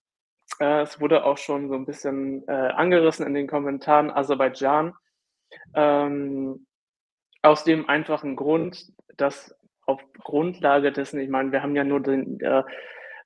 [0.59, 4.11] Äh, es wurde auch schon so ein bisschen äh, angerissen in den Kommentaren.
[4.11, 4.95] Aserbaidschan.
[5.75, 6.67] Ähm,
[7.47, 9.55] aus dem einfachen Grund, dass
[9.87, 12.63] auf Grundlage dessen, ich meine, wir haben ja nur den, äh,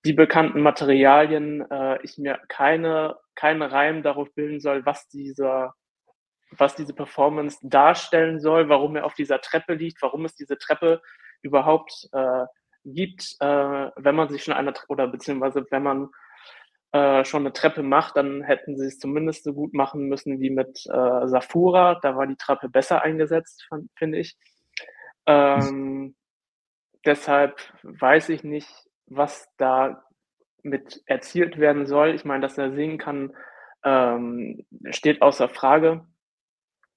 [0.05, 5.75] die bekannten Materialien, äh, ich mir keine, keine Reim darauf bilden soll, was dieser,
[6.53, 11.01] was diese Performance darstellen soll, warum er auf dieser Treppe liegt, warum es diese Treppe
[11.43, 12.45] überhaupt äh,
[12.85, 13.47] gibt, äh,
[13.97, 16.09] wenn man sich schon eine oder beziehungsweise wenn man
[16.92, 20.50] äh, schon eine Treppe macht, dann hätten sie es zumindest so gut machen müssen wie
[20.50, 21.98] mit äh, Safura.
[22.03, 24.37] Da war die Treppe besser eingesetzt, finde ich.
[25.26, 26.16] Ähm,
[27.07, 28.68] deshalb weiß ich nicht,
[29.07, 30.03] was da
[30.62, 32.14] mit erzielt werden soll.
[32.14, 33.35] Ich meine, dass er singen kann,
[33.85, 36.05] ähm, steht außer Frage.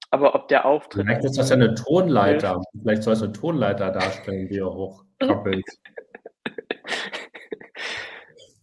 [0.09, 1.05] Aber ob der Auftritt.
[1.05, 2.61] Vielleicht ist das ja eine Tonleiter.
[2.81, 5.65] Vielleicht soll es eine Tonleiter darstellen, die er hochkrabbelt.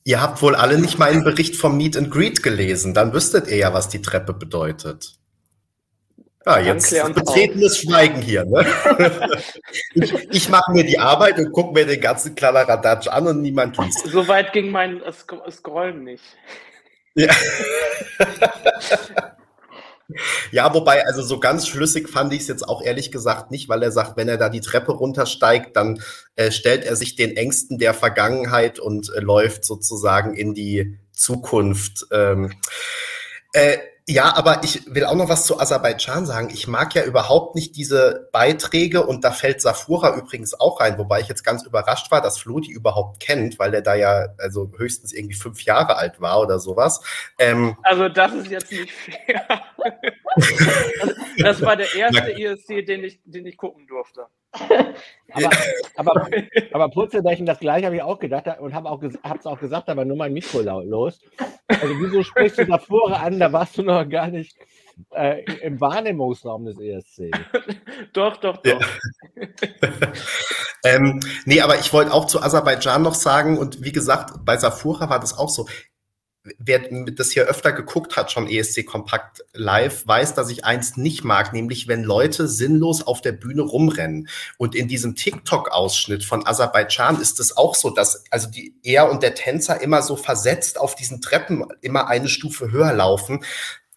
[0.05, 2.95] Ihr habt wohl alle nicht meinen Bericht vom Meet and Greet gelesen.
[2.95, 5.15] Dann wüsstet ihr ja, was die Treppe bedeutet.
[6.47, 8.45] Ja, jetzt betretenes Schweigen hier.
[8.47, 8.65] Ne?
[9.95, 13.77] ich, ich mache mir die Arbeit und gucke mir den ganzen Kladderadatsch an und niemand
[13.77, 14.07] liest.
[14.07, 15.03] Soweit ging mein
[15.51, 16.25] Scrollen nicht.
[17.15, 17.31] Ja.
[20.51, 23.83] Ja, wobei, also so ganz schlüssig fand ich es jetzt auch ehrlich gesagt nicht, weil
[23.83, 26.03] er sagt, wenn er da die Treppe runtersteigt, dann
[26.37, 32.07] äh, stellt er sich den Ängsten der Vergangenheit und äh, läuft sozusagen in die Zukunft.
[32.13, 32.53] Ähm,
[33.53, 33.79] äh,
[34.11, 36.49] ja, aber ich will auch noch was zu Aserbaidschan sagen.
[36.53, 41.21] Ich mag ja überhaupt nicht diese Beiträge und da fällt Safura übrigens auch rein, wobei
[41.21, 44.73] ich jetzt ganz überrascht war, dass Flo die überhaupt kennt, weil er da ja also
[44.77, 47.01] höchstens irgendwie fünf Jahre alt war oder sowas.
[47.39, 49.47] Ähm, also das ist jetzt nicht fair.
[51.39, 54.27] das war der erste ESC, den ich, den ich gucken durfte.
[55.33, 55.51] aber,
[55.95, 56.29] aber,
[56.73, 60.17] aber das gleiche habe ich auch gedacht und habe auch, es auch gesagt, aber nur
[60.17, 61.21] mein Mikro los.
[61.71, 64.57] Also wieso sprichst du davor an, da warst du noch gar nicht
[65.11, 67.31] äh, im Wahrnehmungsraum des ESC.
[68.13, 68.81] doch, doch, doch.
[68.81, 69.49] Ja.
[70.85, 75.09] ähm, nee, aber ich wollte auch zu Aserbaidschan noch sagen und wie gesagt, bei Safura
[75.09, 75.67] war das auch so
[76.59, 76.81] wer
[77.13, 81.53] das hier öfter geguckt hat, schon ESC Kompakt live, weiß, dass ich eins nicht mag,
[81.53, 84.29] nämlich wenn Leute sinnlos auf der Bühne rumrennen.
[84.57, 89.23] Und in diesem TikTok-Ausschnitt von Aserbaidschan ist es auch so, dass also die, er und
[89.23, 93.45] der Tänzer immer so versetzt auf diesen Treppen immer eine Stufe höher laufen.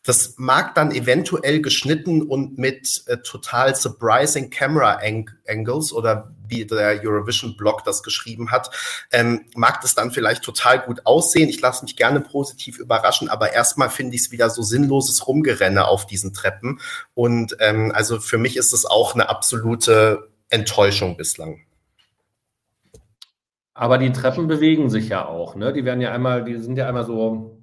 [0.04, 6.66] Das mag dann eventuell geschnitten und mit äh, total surprising Camera Ang Angles oder wie
[6.66, 8.70] der Eurovision Blog das geschrieben hat,
[9.12, 11.48] ähm, mag das dann vielleicht total gut aussehen.
[11.48, 15.88] Ich lasse mich gerne positiv überraschen, aber erstmal finde ich es wieder so sinnloses Rumgerenne
[15.88, 16.82] auf diesen Treppen.
[17.14, 21.62] Und ähm, also für mich ist es auch eine absolute Enttäuschung bislang.
[23.74, 25.74] Aber die Treppen bewegen sich ja auch, ne?
[25.74, 27.63] Die werden ja einmal, die sind ja einmal so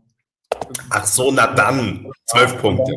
[0.90, 2.10] Ach so, na dann.
[2.26, 2.92] Zwölf Punkte.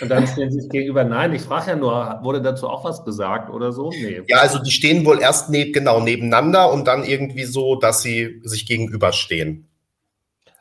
[0.00, 1.04] Und dann stehen sie sich gegenüber.
[1.04, 3.90] Nein, ich frage ja nur, wurde dazu auch was gesagt oder so?
[3.90, 4.22] Nee.
[4.26, 8.40] Ja, also die stehen wohl erst neb, genau nebeneinander und dann irgendwie so, dass sie
[8.42, 9.68] sich gegenüberstehen.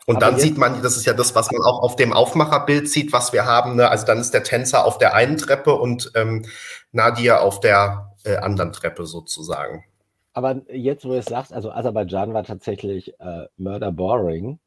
[0.06, 2.90] Und Aber dann sieht man, das ist ja das, was man auch auf dem Aufmacherbild
[2.90, 3.78] sieht, was wir haben.
[3.78, 3.90] Ne?
[3.90, 6.46] Also dann ist der Tänzer auf der einen Treppe und ähm,
[6.92, 9.86] Nadia auf der äh, anderen Treppe sozusagen.
[10.34, 14.60] Aber jetzt, wo du es sagst, also Aserbaidschan war tatsächlich äh, murder boring.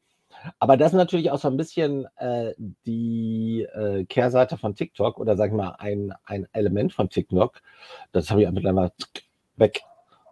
[0.59, 2.53] Aber das ist natürlich auch so ein bisschen äh,
[2.85, 7.61] die äh, Kehrseite von TikTok oder sag ich mal ein, ein Element von TikTok.
[8.11, 8.91] Das habe ich mittlerweile
[9.57, 9.81] weg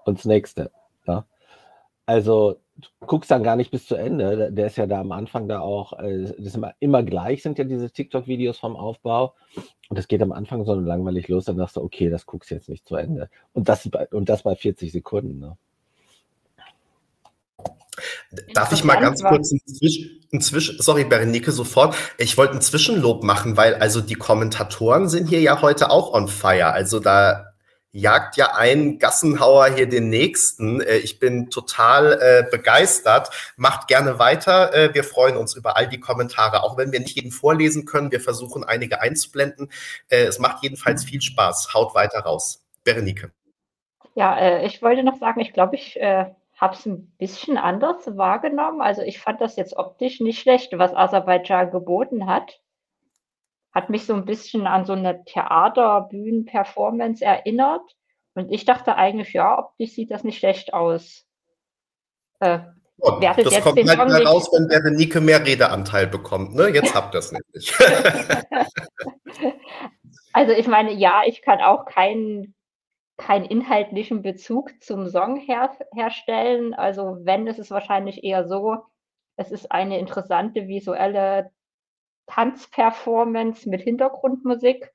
[0.05, 0.71] und das nächste.
[1.07, 1.25] Ja?
[2.05, 4.51] Also du guckst dann gar nicht bis zu Ende.
[4.51, 7.91] Der ist ja da am Anfang da auch, äh, immer, immer gleich sind ja diese
[7.91, 9.33] TikTok-Videos vom Aufbau.
[9.89, 12.69] Und das geht am Anfang so langweilig los, dann sagst du, okay, das guckst jetzt
[12.69, 13.29] nicht zu Ende.
[13.53, 15.39] Und das, und das bei 40 Sekunden.
[15.39, 15.57] Ne?
[18.53, 21.95] Darf ich mal ganz kurz ein Zwischen, sorry, Berenike, sofort.
[22.17, 26.27] Ich wollte ein Zwischenlob machen, weil also die Kommentatoren sind hier ja heute auch on
[26.27, 26.73] fire.
[26.73, 27.53] Also da
[27.91, 30.81] jagt ja ein Gassenhauer hier den nächsten.
[30.81, 33.29] Äh, ich bin total äh, begeistert.
[33.55, 34.73] Macht gerne weiter.
[34.73, 38.11] Äh, wir freuen uns über all die Kommentare, auch wenn wir nicht jeden vorlesen können.
[38.11, 39.71] Wir versuchen einige einzublenden.
[40.09, 41.75] Äh, es macht jedenfalls viel Spaß.
[41.75, 42.63] Haut weiter raus.
[42.83, 43.31] Berenike.
[44.15, 45.97] Ja, ich wollte noch sagen, ich glaube, ich
[46.57, 48.81] habe es ein bisschen anders wahrgenommen.
[48.81, 52.59] Also ich fand das jetzt optisch nicht schlecht, was Aserbaidschan geboten hat.
[53.73, 57.81] Hat mich so ein bisschen an so eine Theaterbühnen-Performance erinnert.
[58.35, 61.25] Und ich dachte eigentlich, ja, optisch sieht das nicht schlecht aus.
[62.39, 62.59] Äh,
[62.99, 66.55] oh, das kommt halt mal raus, wenn Berenike mehr Redeanteil bekommt.
[66.55, 66.69] Ne?
[66.69, 67.73] Jetzt habt ihr es nämlich.
[70.33, 72.55] also ich meine, ja, ich kann auch keinen
[73.17, 76.73] keinen inhaltlichen Bezug zum Song her herstellen.
[76.73, 78.77] Also wenn, ist es wahrscheinlich eher so,
[79.35, 81.51] es ist eine interessante visuelle
[82.27, 84.91] Tanzperformance mit Hintergrundmusik.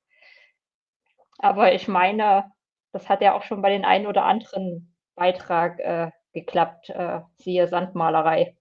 [1.38, 2.52] Aber ich meine,
[2.92, 7.68] das hat er auch schon bei den einen oder anderen Beitrag äh, geklappt, äh, siehe
[7.68, 8.57] Sandmalerei.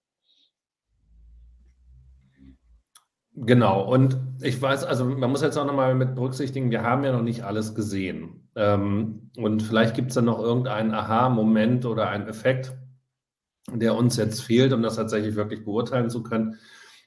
[3.39, 7.11] Genau, und ich weiß, also man muss jetzt auch nochmal mit berücksichtigen, wir haben ja
[7.11, 8.49] noch nicht alles gesehen.
[8.55, 12.75] Ähm, und vielleicht gibt es dann noch irgendeinen Aha-Moment oder einen Effekt,
[13.71, 16.55] der uns jetzt fehlt, um das tatsächlich wirklich beurteilen zu können.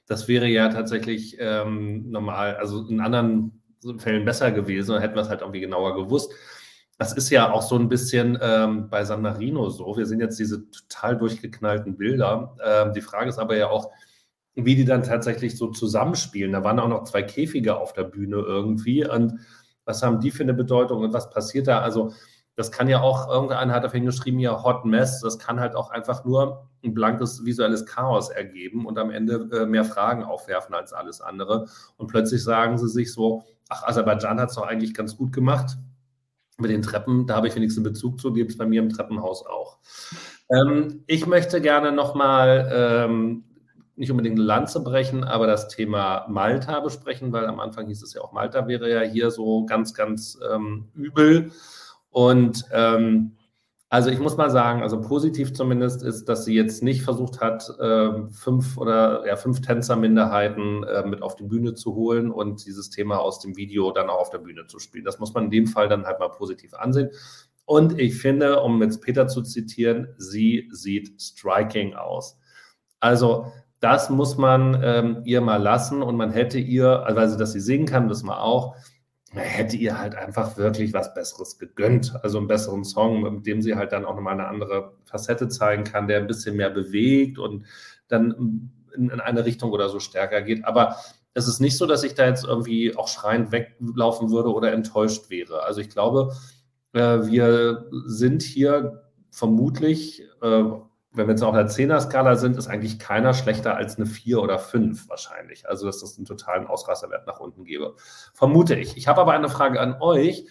[0.07, 3.61] Das wäre ja tatsächlich ähm, normal, also in anderen
[3.97, 6.31] Fällen besser gewesen, hätten wir es halt irgendwie genauer gewusst.
[6.97, 9.97] Das ist ja auch so ein bisschen ähm, bei San Marino so.
[9.97, 12.55] Wir sehen jetzt diese total durchgeknallten Bilder.
[12.63, 13.91] Ähm, die Frage ist aber ja auch,
[14.55, 16.51] wie die dann tatsächlich so zusammenspielen.
[16.51, 19.07] Da waren auch noch zwei Käfige auf der Bühne irgendwie.
[19.07, 19.39] Und
[19.85, 21.79] was haben die für eine Bedeutung und was passiert da?
[21.81, 22.13] Also,
[22.55, 25.89] das kann ja auch, irgendeiner hat dafür geschrieben, ja, Hot Mess, das kann halt auch
[25.89, 30.91] einfach nur ein blankes visuelles Chaos ergeben und am Ende äh, mehr Fragen aufwerfen als
[30.91, 31.67] alles andere.
[31.97, 35.77] Und plötzlich sagen sie sich so, ach, Aserbaidschan hat es doch eigentlich ganz gut gemacht
[36.57, 37.25] mit den Treppen.
[37.25, 39.77] Da habe ich wenigstens Bezug zu, gibt es bei mir im Treppenhaus auch.
[40.51, 43.45] Ähm, ich möchte gerne nochmal ähm,
[43.95, 48.13] nicht unbedingt eine Lanze brechen, aber das Thema Malta besprechen, weil am Anfang hieß es
[48.13, 51.51] ja auch, Malta wäre ja hier so ganz, ganz ähm, übel.
[52.09, 53.37] Und ähm,
[53.91, 57.69] also ich muss mal sagen, also positiv zumindest ist, dass sie jetzt nicht versucht hat,
[57.77, 62.89] äh, fünf oder ja, fünf Tänzerminderheiten äh, mit auf die Bühne zu holen und dieses
[62.89, 65.03] Thema aus dem Video dann auch auf der Bühne zu spielen.
[65.03, 67.09] Das muss man in dem Fall dann halt mal positiv ansehen.
[67.65, 72.39] Und ich finde, um jetzt Peter zu zitieren, sie sieht striking aus.
[73.01, 73.51] Also
[73.81, 77.87] das muss man ähm, ihr mal lassen und man hätte ihr, also dass sie singen
[77.87, 78.75] kann, wissen wir auch,
[79.33, 82.13] man hätte ihr halt einfach wirklich was Besseres gegönnt.
[82.23, 85.83] Also einen besseren Song, mit dem sie halt dann auch nochmal eine andere Facette zeigen
[85.83, 87.65] kann, der ein bisschen mehr bewegt und
[88.07, 90.63] dann in, in eine Richtung oder so stärker geht.
[90.65, 90.97] Aber
[91.33, 95.29] es ist nicht so, dass ich da jetzt irgendwie auch schreiend weglaufen würde oder enttäuscht
[95.29, 95.63] wäre.
[95.63, 96.33] Also ich glaube,
[96.93, 100.63] äh, wir sind hier vermutlich äh,
[101.13, 104.59] wenn wir jetzt auf der 10er-Skala sind, ist eigentlich keiner schlechter als eine 4 oder
[104.59, 105.67] 5 wahrscheinlich.
[105.67, 107.95] Also, dass das einen totalen Ausrasterwert nach unten gebe.
[108.33, 108.95] Vermute ich.
[108.95, 110.45] Ich habe aber eine Frage an euch,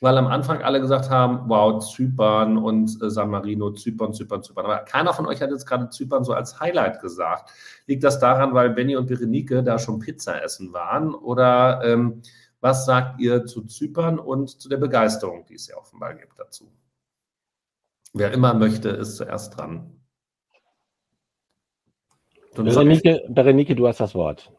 [0.00, 4.66] weil am Anfang alle gesagt haben, wow, Zypern und äh, San Marino, Zypern, Zypern, Zypern.
[4.66, 7.50] Aber keiner von euch hat jetzt gerade Zypern so als Highlight gesagt.
[7.86, 11.14] Liegt das daran, weil Benny und Berenike da schon Pizza essen waren?
[11.14, 12.22] Oder ähm,
[12.60, 16.70] was sagt ihr zu Zypern und zu der Begeisterung, die es ja offenbar gibt dazu?
[18.12, 19.95] Wer immer möchte, ist zuerst dran.
[22.64, 24.52] Berenike, Berenike, du hast das Wort.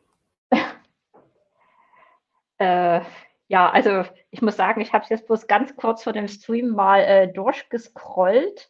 [2.57, 3.01] äh,
[3.47, 6.69] ja, also ich muss sagen, ich habe es jetzt bloß ganz kurz vor dem Stream
[6.69, 8.69] mal äh, durchgescrollt.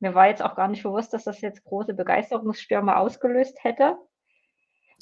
[0.00, 3.96] Mir war jetzt auch gar nicht bewusst, dass das jetzt große Begeisterungsstürme ausgelöst hätte.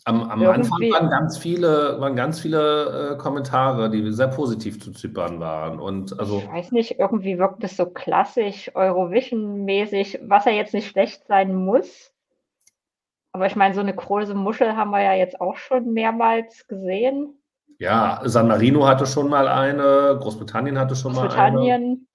[0.05, 4.93] Am, am Anfang waren ganz viele, waren ganz viele äh, Kommentare, die sehr positiv zu
[4.93, 5.79] Zypern waren.
[5.79, 10.89] Und also, ich weiß nicht, irgendwie wirkt es so klassisch, Eurovision-mäßig, was ja jetzt nicht
[10.89, 12.15] schlecht sein muss.
[13.33, 17.41] Aber ich meine, so eine große Muschel haben wir ja jetzt auch schon mehrmals gesehen.
[17.79, 21.29] Ja, San Marino hatte schon mal eine, Großbritannien hatte schon mal eine.
[21.29, 22.07] Großbritannien.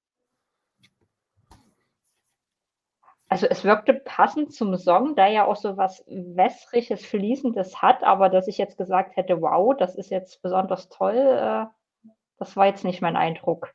[3.27, 8.29] Also es wirkte passend zum Song, der ja auch so was wässriges, fließendes hat, aber
[8.29, 11.65] dass ich jetzt gesagt hätte, wow, das ist jetzt besonders toll, äh,
[12.37, 13.74] das war jetzt nicht mein Eindruck.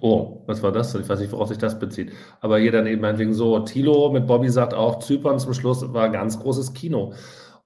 [0.00, 0.94] Oh, was war das?
[0.94, 2.12] Ich weiß nicht, worauf sich das bezieht.
[2.40, 6.08] Aber hier dann eben meinetwegen so, Tilo mit Bobby sagt auch, Zypern zum Schluss war
[6.10, 7.14] ganz großes Kino.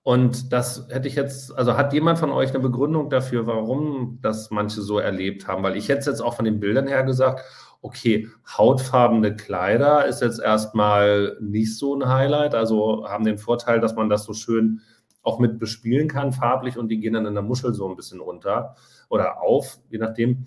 [0.02, 4.50] Und das hätte ich jetzt, also hat jemand von euch eine Begründung dafür, warum das
[4.50, 5.62] manche so erlebt haben?
[5.62, 7.44] Weil ich hätte jetzt auch von den Bildern her gesagt,
[7.82, 13.94] okay, hautfarbene Kleider ist jetzt erstmal nicht so ein Highlight, also haben den Vorteil, dass
[13.94, 14.80] man das so schön
[15.22, 18.20] auch mit bespielen kann, farblich, und die gehen dann in der Muschel so ein bisschen
[18.20, 18.74] runter
[19.10, 20.46] oder auf, je nachdem.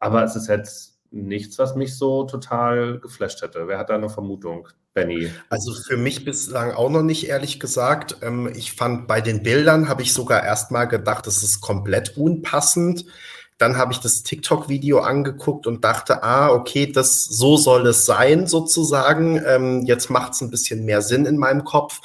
[0.00, 3.68] Aber es ist jetzt nichts, was mich so total geflasht hätte.
[3.68, 4.68] Wer hat da eine Vermutung?
[4.96, 5.30] Benny.
[5.50, 8.16] Also für mich bislang auch noch nicht, ehrlich gesagt.
[8.22, 13.04] Ähm, ich fand bei den Bildern, habe ich sogar erstmal gedacht, das ist komplett unpassend.
[13.58, 18.46] Dann habe ich das TikTok-Video angeguckt und dachte, ah, okay, das so soll es sein,
[18.46, 19.42] sozusagen.
[19.46, 22.00] Ähm, jetzt macht es ein bisschen mehr Sinn in meinem Kopf.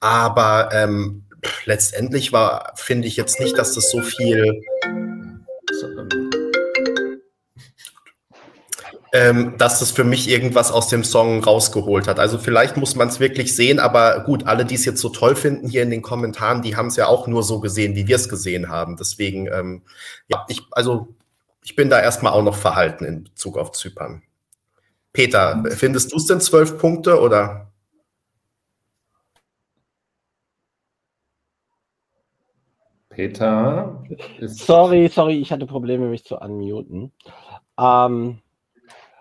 [0.00, 1.24] Aber ähm,
[1.64, 4.62] letztendlich war, finde ich jetzt nicht, dass das so viel.
[5.72, 5.86] So,
[9.12, 12.20] ähm, dass das für mich irgendwas aus dem Song rausgeholt hat.
[12.20, 15.34] Also vielleicht muss man es wirklich sehen, aber gut, alle, die es jetzt so toll
[15.34, 18.16] finden hier in den Kommentaren, die haben es ja auch nur so gesehen, wie wir
[18.16, 18.96] es gesehen haben.
[18.96, 19.82] Deswegen, ähm,
[20.28, 21.08] ja, ich, also
[21.64, 24.22] ich bin da erstmal auch noch verhalten in Bezug auf Zypern.
[25.12, 27.66] Peter, findest du es denn zwölf Punkte oder?
[33.08, 34.02] Peter.
[34.40, 37.12] Sorry, sorry, ich hatte Probleme, mich zu unmuten.
[37.76, 38.38] Ähm,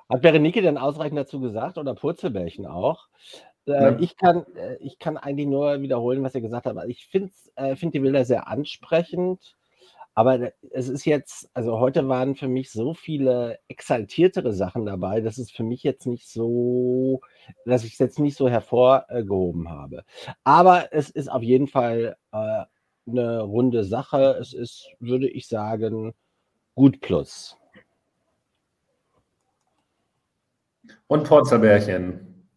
[0.09, 3.07] hat Berenike denn ausreichend dazu gesagt oder Purzelbärchen auch?
[3.67, 6.79] Äh, ich, kann, äh, ich kann eigentlich nur wiederholen, was ihr gesagt habt.
[6.87, 9.55] Ich finde äh, find die Bilder sehr ansprechend.
[10.15, 15.37] Aber es ist jetzt, also heute waren für mich so viele exaltiertere Sachen dabei, dass
[15.37, 17.21] es für mich jetzt nicht so,
[17.65, 20.03] dass ich es jetzt nicht so hervorgehoben habe.
[20.43, 22.63] Aber es ist auf jeden Fall äh,
[23.07, 24.37] eine runde Sache.
[24.41, 26.13] Es ist, würde ich sagen,
[26.75, 27.58] gut plus.
[31.09, 32.47] Und Porzabärchen.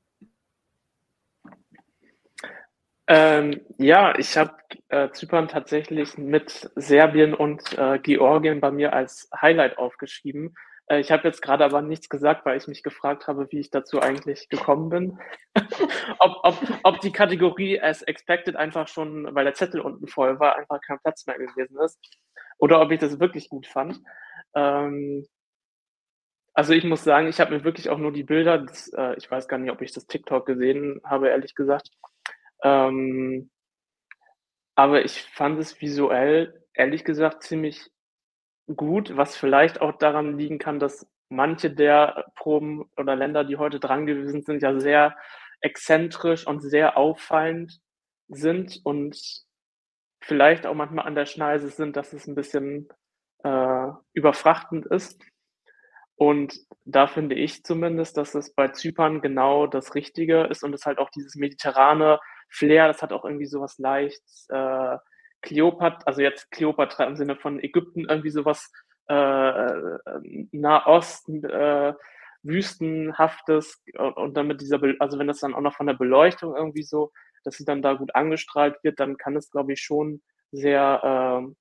[3.06, 4.52] Ähm, ja, ich habe
[4.90, 10.54] äh, Zypern tatsächlich mit Serbien und äh, Georgien bei mir als Highlight aufgeschrieben.
[10.86, 13.70] Äh, ich habe jetzt gerade aber nichts gesagt, weil ich mich gefragt habe, wie ich
[13.70, 15.18] dazu eigentlich gekommen bin.
[16.18, 20.56] ob, ob, ob die Kategorie as expected einfach schon, weil der Zettel unten voll war,
[20.56, 21.98] einfach kein Platz mehr gewesen ist.
[22.58, 23.98] Oder ob ich das wirklich gut fand.
[24.54, 25.26] Ähm,
[26.54, 29.30] also ich muss sagen, ich habe mir wirklich auch nur die Bilder, das, äh, ich
[29.30, 31.90] weiß gar nicht, ob ich das TikTok gesehen habe, ehrlich gesagt,
[32.62, 33.50] ähm,
[34.74, 37.90] aber ich fand es visuell, ehrlich gesagt, ziemlich
[38.74, 43.80] gut, was vielleicht auch daran liegen kann, dass manche der Proben oder Länder, die heute
[43.80, 45.16] dran gewesen sind, ja sehr
[45.60, 47.80] exzentrisch und sehr auffallend
[48.28, 49.16] sind und
[50.20, 52.88] vielleicht auch manchmal an der Schneise sind, dass es ein bisschen
[53.44, 55.22] äh, überfrachtend ist.
[56.22, 56.54] Und
[56.84, 60.98] da finde ich zumindest, dass es bei Zypern genau das Richtige ist und es halt
[60.98, 64.98] auch dieses mediterrane Flair, das hat auch irgendwie sowas leicht äh,
[65.40, 68.70] Kleopatra, also jetzt Kleopatra im Sinne von Ägypten, irgendwie sowas
[69.08, 69.98] äh, äh,
[70.52, 71.94] Nahosten, äh,
[72.44, 75.94] Wüstenhaftes und, und dann mit dieser, Be also wenn das dann auch noch von der
[75.94, 77.10] Beleuchtung irgendwie so,
[77.42, 81.52] dass sie dann da gut angestrahlt wird, dann kann es, glaube ich, schon sehr, äh,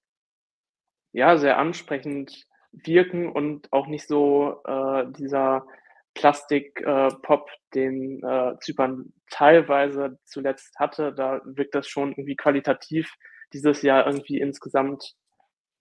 [1.13, 5.65] ja, sehr ansprechend wirken und auch nicht so äh, dieser
[6.13, 11.13] Plastik-Pop, äh, den äh, Zypern teilweise zuletzt hatte.
[11.13, 13.15] Da wirkt das schon irgendwie qualitativ
[13.53, 15.15] dieses Jahr irgendwie insgesamt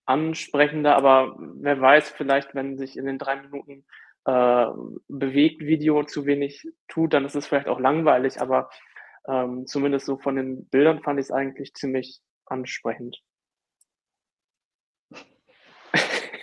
[0.07, 0.97] ansprechender.
[0.97, 3.85] Aber wer weiß, vielleicht, wenn sich in den drei Minuten
[4.25, 4.67] äh,
[5.09, 8.41] bewegt Video zu wenig tut, dann ist es vielleicht auch langweilig.
[8.41, 8.71] Aber
[9.29, 13.21] ähm, zumindest so von den Bildern fand ich es eigentlich ziemlich ansprechend.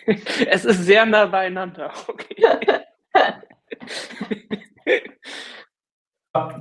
[0.49, 1.91] es ist sehr nah beieinander.
[2.08, 2.36] Okay.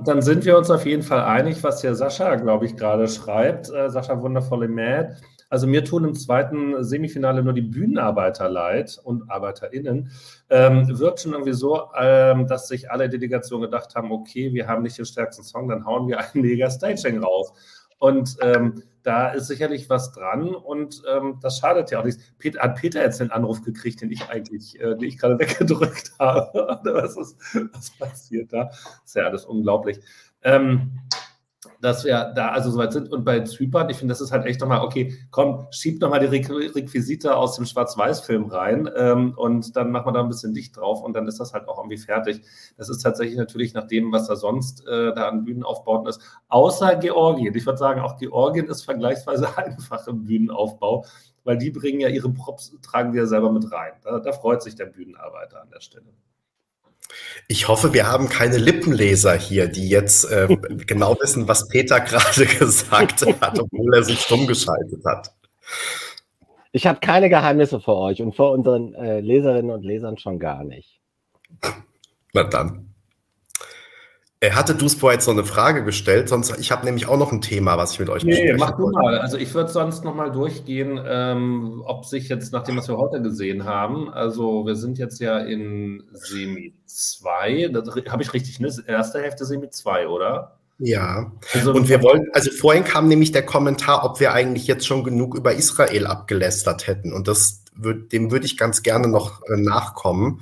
[0.05, 3.69] Dann sind wir uns auf jeden Fall einig, was hier Sascha, glaube ich, gerade schreibt.
[3.69, 5.15] Äh, Sascha Wundervolle Mad.
[5.49, 10.11] Also mir tun im zweiten Semifinale nur die Bühnenarbeiter leid und ArbeiterInnen.
[10.49, 14.83] Ähm, wirkt schon irgendwie so, ähm, dass sich alle Delegationen gedacht haben, okay, wir haben
[14.83, 17.53] nicht den stärksten Song, dann hauen wir einen mega Staging raus.
[17.99, 22.19] Und ähm, da ist sicherlich was dran und ähm, das schadet ja auch nicht.
[22.39, 26.11] Peter, hat Peter jetzt den Anruf gekriegt, den ich eigentlich, äh, den ich gerade weggedrückt
[26.19, 26.79] habe?
[26.83, 27.37] was, ist,
[27.73, 28.69] was passiert da?
[29.05, 29.99] Ist ja alles unglaublich.
[30.43, 30.99] Ähm,
[31.81, 33.11] dass wir da also soweit sind.
[33.11, 36.25] Und bei Zypern, ich finde, das ist halt echt nochmal, okay, komm, schieb nochmal die
[36.27, 41.01] Requisite aus dem Schwarz-Weiß-Film rein ähm, und dann machen wir da ein bisschen Licht drauf
[41.03, 42.41] und dann ist das halt auch irgendwie fertig.
[42.77, 46.95] Das ist tatsächlich natürlich nach dem, was da sonst äh, da an Bühnenaufbauten ist, außer
[46.95, 47.55] Georgien.
[47.55, 51.05] Ich würde sagen, auch Georgien ist vergleichsweise einfach im Bühnenaufbau,
[51.43, 53.93] weil die bringen ja ihre Props, tragen die ja selber mit rein.
[54.03, 56.13] Da, da freut sich der Bühnenarbeiter an der Stelle.
[57.47, 60.47] Ich hoffe, wir haben keine Lippenleser hier, die jetzt äh,
[60.87, 65.33] genau wissen, was Peter gerade gesagt hat, obwohl er sich stumm geschaltet hat.
[66.71, 70.63] Ich habe keine Geheimnisse vor euch und vor unseren äh, Leserinnen und Lesern schon gar
[70.63, 70.99] nicht.
[72.33, 72.86] Na dann.
[74.39, 77.41] Er hatte Duisburg jetzt noch eine Frage gestellt, sonst ich habe nämlich auch noch ein
[77.41, 79.17] Thema, was ich mit euch nee, mach du mal.
[79.17, 82.97] Also ich würde sonst noch mal durchgehen, ähm, ob sich jetzt nach dem, was wir
[82.97, 87.71] heute gesehen haben, also wir sind jetzt ja in Semi 2,
[88.09, 88.71] habe ich richtig, ne?
[88.85, 90.59] Erste Hälfte Semi 2, oder?
[90.77, 91.31] Ja.
[91.53, 95.03] Also, und wir wollen, also vorhin kam nämlich der Kommentar, ob wir eigentlich jetzt schon
[95.03, 97.11] genug über Israel abgelästert hätten.
[97.11, 100.41] Und das dem würde ich ganz gerne noch äh, nachkommen,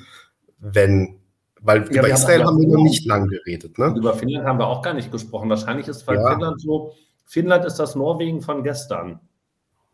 [0.60, 1.20] wenn
[1.66, 3.78] weil ja, über Israel haben, wir noch nicht lang geredet.
[3.80, 3.94] Ne?
[3.98, 5.50] Über Finnland haben wir auch gar nicht gesprochen.
[5.50, 6.14] Wahrscheinlich ist ja.
[6.14, 6.94] Finnland so,
[7.26, 9.20] Finnland ist das Norwegen von gestern,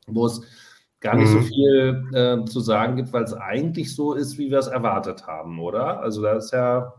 [0.06, 0.42] wo es
[1.00, 1.34] gar nicht mhm.
[1.34, 5.26] so viel äh, zu sagen gibt, weil es eigentlich so ist, wie wir es erwartet
[5.28, 6.02] haben, oder?
[6.02, 6.94] Also da ist ja,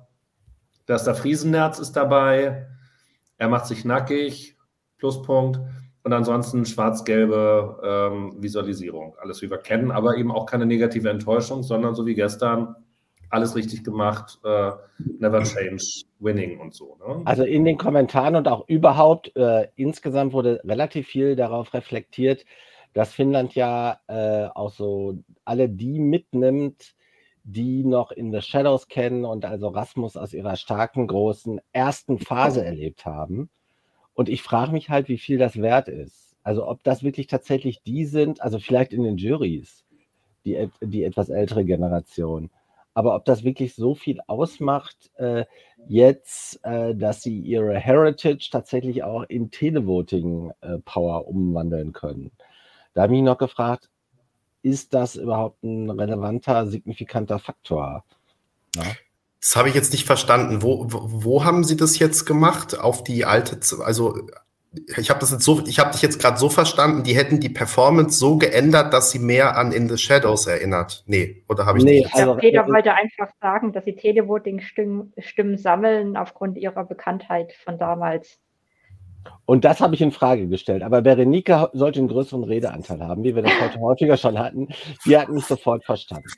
[0.86, 2.66] da ist der Friesennerz ist dabei,
[3.36, 4.56] er macht sich nackig,
[4.96, 5.60] Pluspunkt.
[6.04, 9.14] Und ansonsten schwarz-gelbe ähm, Visualisierung.
[9.20, 12.74] Alles, wie wir kennen, aber eben auch keine negative Enttäuschung, sondern so wie gestern
[13.32, 14.72] alles richtig gemacht, äh,
[15.18, 16.98] never change winning und so.
[17.00, 17.22] Ne?
[17.24, 22.44] Also in den Kommentaren und auch überhaupt äh, insgesamt wurde relativ viel darauf reflektiert,
[22.92, 26.94] dass Finnland ja äh, auch so alle die mitnimmt,
[27.42, 32.62] die noch in The Shadows kennen und also Rasmus aus ihrer starken, großen ersten Phase
[32.62, 33.48] erlebt haben.
[34.12, 36.36] Und ich frage mich halt, wie viel das wert ist.
[36.42, 39.84] Also ob das wirklich tatsächlich die sind, also vielleicht in den Juries,
[40.44, 42.50] die, die etwas ältere Generation.
[42.94, 45.44] Aber ob das wirklich so viel ausmacht, äh,
[45.88, 52.32] jetzt, äh, dass sie ihre Heritage tatsächlich auch in Televoting-Power äh, umwandeln können.
[52.94, 53.88] Da habe ich noch gefragt,
[54.62, 58.04] ist das überhaupt ein relevanter, signifikanter Faktor?
[58.76, 58.84] Ja?
[59.40, 60.62] Das habe ich jetzt nicht verstanden.
[60.62, 62.78] Wo, wo, wo, haben Sie das jetzt gemacht?
[62.78, 64.14] Auf die alte, also
[64.96, 67.50] ich habe das jetzt so, ich habe dich jetzt gerade so verstanden, die hätten die
[67.50, 71.04] Performance so geändert, dass sie mehr an In the Shadows erinnert.
[71.06, 72.14] Nee, oder habe ich nee, nicht?
[72.14, 78.38] Also, Peter wollte einfach sagen, dass sie Televoting-Stimmen Stimmen sammeln aufgrund ihrer Bekanntheit von damals.
[79.44, 80.82] Und das habe ich in Frage gestellt.
[80.82, 84.68] Aber Berenike sollte einen größeren Redeanteil haben, wie wir das heute häufiger schon hatten.
[85.04, 86.28] Die hat mich sofort verstanden.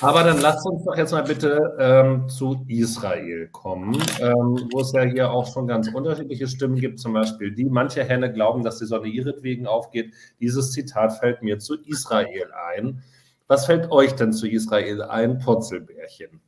[0.00, 4.92] Aber dann lasst uns doch jetzt mal bitte ähm, zu Israel kommen, ähm, wo es
[4.92, 7.00] ja hier auch schon ganz unterschiedliche Stimmen gibt.
[7.00, 10.14] Zum Beispiel die, manche Hände glauben, dass die Sonne ihretwegen aufgeht.
[10.40, 13.02] Dieses Zitat fällt mir zu Israel ein.
[13.48, 16.40] Was fällt euch denn zu Israel ein, Purzelbärchen?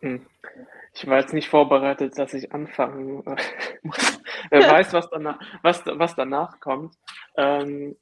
[0.00, 0.24] Hm.
[0.94, 3.22] Ich war jetzt nicht vorbereitet, dass ich anfangen
[3.82, 4.20] muss.
[4.50, 6.94] Wer weiß, was danach, was, was danach kommt.
[7.36, 7.96] Ähm,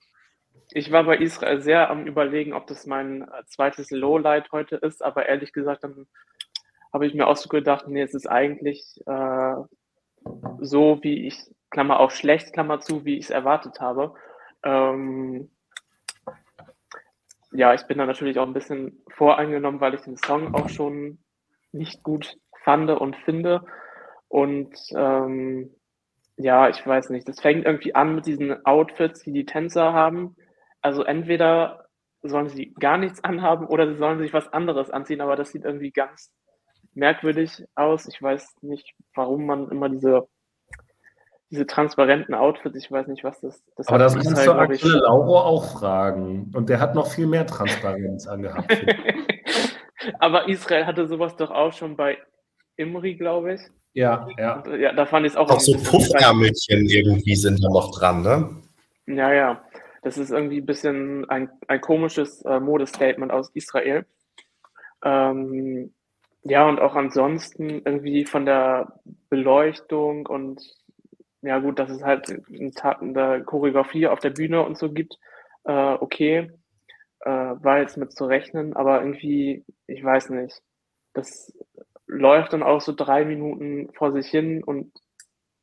[0.76, 5.02] ich war bei Israel sehr am Überlegen, ob das mein äh, zweites Lowlight heute ist,
[5.04, 6.06] aber ehrlich gesagt, dann
[6.92, 9.54] habe ich mir auch so gedacht, nee, es ist eigentlich äh,
[10.60, 11.38] so, wie ich,
[11.70, 14.14] Klammer auf schlecht, Klammer zu, wie ich es erwartet habe.
[14.62, 15.50] Ähm,
[17.50, 21.18] ja, ich bin da natürlich auch ein bisschen voreingenommen, weil ich den Song auch schon
[21.72, 23.64] nicht gut fand und finde.
[24.28, 25.74] Und ähm,
[26.36, 30.36] ja, ich weiß nicht, das fängt irgendwie an mit diesen Outfits, die die Tänzer haben.
[30.83, 31.87] Also entweder
[32.22, 35.64] sollen sie gar nichts anhaben oder sie sollen sich was anderes anziehen, aber das sieht
[35.64, 36.33] irgendwie ganz
[36.95, 38.07] merkwürdig aus.
[38.07, 40.28] Ich weiß nicht, warum man immer diese,
[41.51, 45.39] diese transparenten Outfits, ich weiß nicht, was das, das Aber das kannst du Axel Lauro
[45.39, 46.51] auch fragen.
[46.55, 48.72] Und der hat noch viel mehr Transparenz angehabt.
[50.18, 52.18] aber Israel hatte sowas doch auch schon bei
[52.76, 53.61] Imri, glaube ich.
[53.95, 54.61] Ja, ja.
[54.61, 55.51] Und, ja, da fand ich es auch.
[55.51, 58.62] Auch so Puffärmelchen irgendwie sind da noch dran, ne?
[59.07, 59.62] Ja, ja.
[60.03, 64.05] Das ist irgendwie ein bisschen ein, ein komisches äh, Modestatement aus Israel.
[65.05, 65.94] Ähm,
[66.44, 69.00] ja, und auch ansonsten irgendwie von der
[69.30, 70.61] Beleuchtung und
[71.40, 72.72] ja gut, dass es halt in
[73.14, 75.18] der Choreografie auf der Bühne und so gibt,
[75.64, 76.50] äh, okay,
[77.20, 80.61] äh, war jetzt mit zu rechnen, aber irgendwie, ich weiß nicht,
[81.14, 81.53] das
[82.07, 84.92] läuft dann auch so drei Minuten vor sich hin und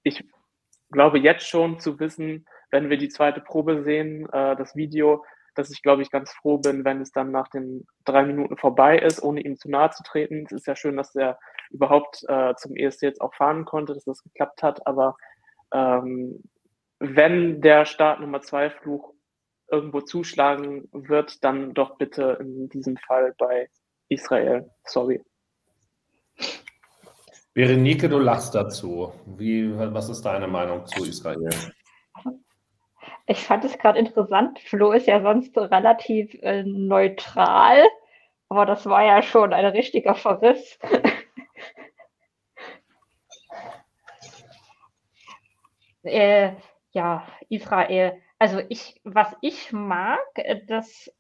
[0.04, 0.24] ich
[0.92, 5.72] glaube jetzt schon zu wissen, wenn wir die zweite Probe sehen, äh, das Video, dass
[5.72, 9.22] ich, glaube ich, ganz froh bin, wenn es dann nach den drei Minuten vorbei ist,
[9.22, 10.46] ohne ihm zu nahe zu treten.
[10.46, 11.40] Es ist ja schön, dass er
[11.70, 15.16] überhaupt äh, zum ESC jetzt auch fahren konnte, dass das geklappt hat, aber
[15.74, 16.44] ähm,
[17.00, 19.14] wenn der Start Nummer zwei Fluch
[19.72, 23.70] irgendwo zuschlagen wird, dann doch bitte in diesem Fall bei
[24.10, 24.70] Israel.
[24.86, 25.22] Sorry.
[27.54, 29.12] Berenike, du lachst dazu.
[29.26, 31.50] Wie, was ist deine Meinung zu Israel?
[33.30, 34.58] Ich fand es gerade interessant.
[34.58, 37.84] Flo ist ja sonst so relativ äh, neutral,
[38.50, 40.80] aber das war ja schon ein richtiger Verriss.
[46.02, 46.54] äh,
[46.90, 48.20] ja, Israel.
[48.40, 51.14] Also ich, was ich mag, äh, dass,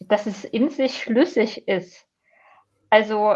[0.00, 2.08] dass es in sich schlüssig ist.
[2.88, 3.34] Also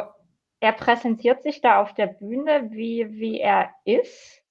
[0.61, 4.43] er präsentiert sich da auf der Bühne, wie, wie er ist.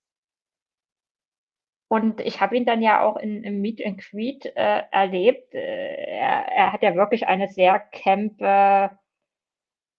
[1.89, 5.53] Und ich habe ihn dann ja auch in, im Meet and Greet äh, erlebt.
[5.53, 8.97] Äh, er, er, hat ja wirklich eine sehr campe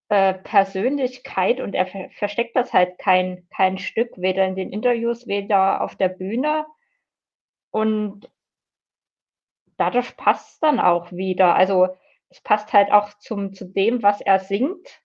[0.08, 5.26] äh, Persönlichkeit und er ver versteckt das halt kein, kein Stück, weder in den Interviews,
[5.26, 6.66] weder auf der Bühne.
[7.70, 8.30] Und
[9.78, 11.54] dadurch passt es dann auch wieder.
[11.54, 11.88] Also
[12.28, 15.00] es passt halt auch zum, zu dem, was er singt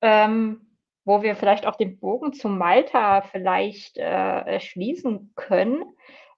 [0.00, 0.67] ähm,
[1.08, 5.84] wo wir vielleicht auch den Bogen zu Malta vielleicht äh, schließen können.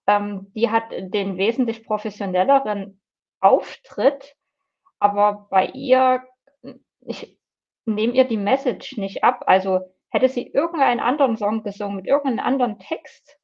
[0.07, 3.01] Ähm, die hat den wesentlich professionelleren
[3.41, 4.37] Auftritt,
[4.99, 6.23] aber bei ihr,
[7.01, 7.37] ich
[7.85, 9.45] nehme ihr die Message nicht ab.
[9.47, 13.39] Also hätte sie irgendeinen anderen Song gesungen mit irgendeinem anderen Text,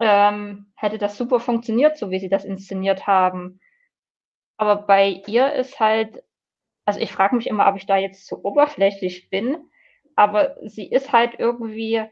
[0.00, 3.58] ähm, hätte das super funktioniert, so wie sie das inszeniert haben.
[4.58, 6.22] Aber bei ihr ist halt
[6.88, 9.58] also ich frage mich immer, ob ich da jetzt zu oberflächlich bin,
[10.18, 12.02] aber sie ist halt irgendwie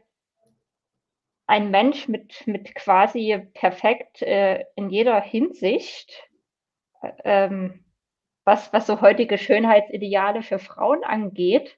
[1.45, 6.29] ein Mensch mit, mit quasi perfekt äh, in jeder Hinsicht,
[7.25, 7.83] ähm,
[8.45, 11.77] was, was so heutige Schönheitsideale für Frauen angeht,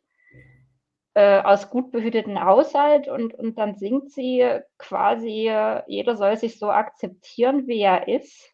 [1.16, 5.52] äh, aus gut behüteten Haushalt und, und dann singt sie quasi,
[5.88, 8.54] jeder soll sich so akzeptieren, wie er ist.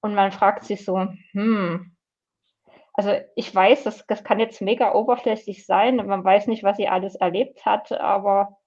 [0.00, 1.95] Und man fragt sich so, hm,
[2.96, 6.88] also ich weiß, das, das kann jetzt mega oberflächlich sein, man weiß nicht, was sie
[6.88, 8.58] alles erlebt hat, aber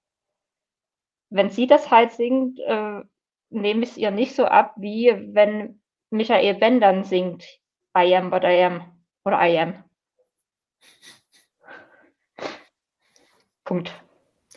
[1.30, 3.02] wenn sie das halt singt, äh,
[3.50, 7.44] nehme ich es ihr nicht so ab, wie wenn Michael Ben dann singt,
[7.96, 9.84] I am what I am oder I am.
[13.64, 13.92] Punkt.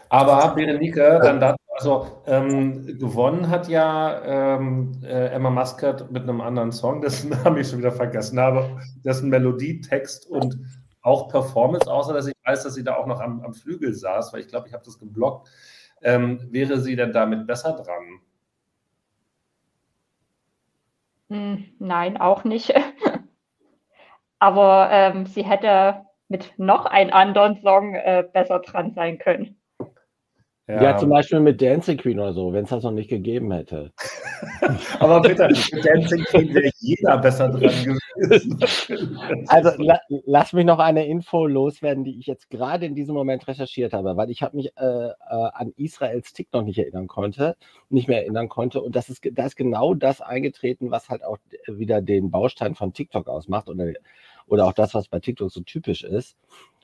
[0.10, 6.42] Aber Berenike, dann dazu, also ähm, gewonnen hat ja ähm, äh, Emma Muscat mit einem
[6.42, 10.58] anderen Song, dessen Namen ich schon wieder vergessen habe, dessen Melodie, Text und
[11.02, 14.32] auch Performance, außer dass ich weiß, dass sie da auch noch am, am Flügel saß,
[14.34, 15.50] weil ich glaube, ich habe das geblockt.
[16.02, 18.20] Ähm, wäre sie denn damit besser dran?
[21.30, 22.74] Hm, nein, auch nicht.
[24.40, 29.58] Aber ähm, sie hätte mit noch einem anderen Song äh, besser dran sein können.
[30.68, 30.82] Ja.
[30.82, 30.98] ja.
[30.98, 33.92] zum Beispiel mit Dancing Queen oder so, wenn es das noch nicht gegeben hätte.
[35.00, 38.60] Aber bitte, mit Dancing Queen wäre jeder besser dran gewesen.
[39.48, 43.46] also la lass mich noch eine Info loswerden, die ich jetzt gerade in diesem Moment
[43.46, 47.58] recherchiert habe, weil ich habe mich äh, äh, an Israels TikTok nicht erinnern konnte,
[47.90, 48.82] nicht mehr erinnern konnte.
[48.82, 52.94] Und das ist, da ist genau das eingetreten, was halt auch wieder den Baustein von
[52.94, 53.92] TikTok ausmacht oder,
[54.48, 56.38] oder auch das, was bei TikTok so typisch ist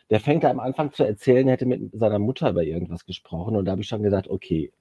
[0.09, 3.55] der fängt da am Anfang zu erzählen, er hätte mit seiner Mutter über irgendwas gesprochen
[3.55, 4.71] und da habe ich schon gesagt, okay,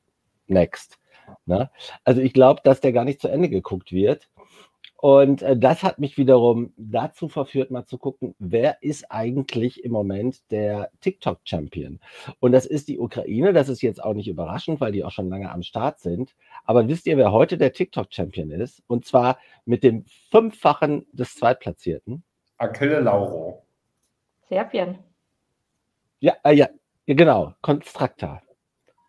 [0.46, 0.98] next.
[1.46, 1.70] Ne?
[2.04, 4.28] Also ich glaube, dass der gar nicht zu Ende geguckt wird.
[5.00, 9.92] Und äh, das hat mich wiederum dazu verführt, mal zu gucken, wer ist eigentlich im
[9.92, 12.00] Moment der TikTok-Champion?
[12.40, 13.52] Und das ist die Ukraine.
[13.52, 16.34] Das ist jetzt auch nicht überraschend, weil die auch schon lange am Start sind.
[16.64, 18.82] Aber wisst ihr, wer heute der TikTok-Champion ist?
[18.88, 22.24] Und zwar mit dem Fünffachen des Zweitplatzierten.
[22.56, 23.62] Achille Lauro.
[24.48, 24.98] Serbien.
[26.20, 26.68] Ja, äh, ja,
[27.06, 28.42] genau, Constracta.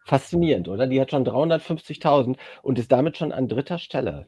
[0.05, 0.87] Faszinierend, oder?
[0.87, 4.27] Die hat schon 350.000 und ist damit schon an dritter Stelle.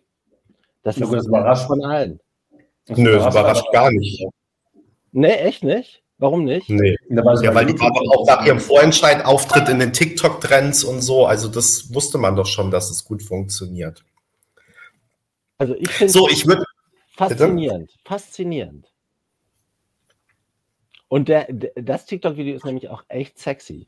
[0.83, 2.19] Das ist das überrascht von allen.
[2.85, 4.25] Das Nö, das überrascht gar nicht.
[5.11, 6.01] Nee, echt nicht?
[6.17, 6.69] Warum nicht?
[6.69, 6.95] Nee.
[7.09, 11.25] Ja, weil die war doch auch nach ihrem Vorentscheid-Auftritt in den TikTok-Trends und so.
[11.25, 14.03] Also, das wusste man doch schon, dass es gut funktioniert.
[15.57, 16.63] Also, ich finde so, ich würde.
[17.17, 17.87] Faszinierend.
[17.87, 17.99] Bitte?
[18.05, 18.90] Faszinierend.
[21.11, 21.45] Und der,
[21.75, 23.85] das TikTok-Video ist nämlich auch echt sexy.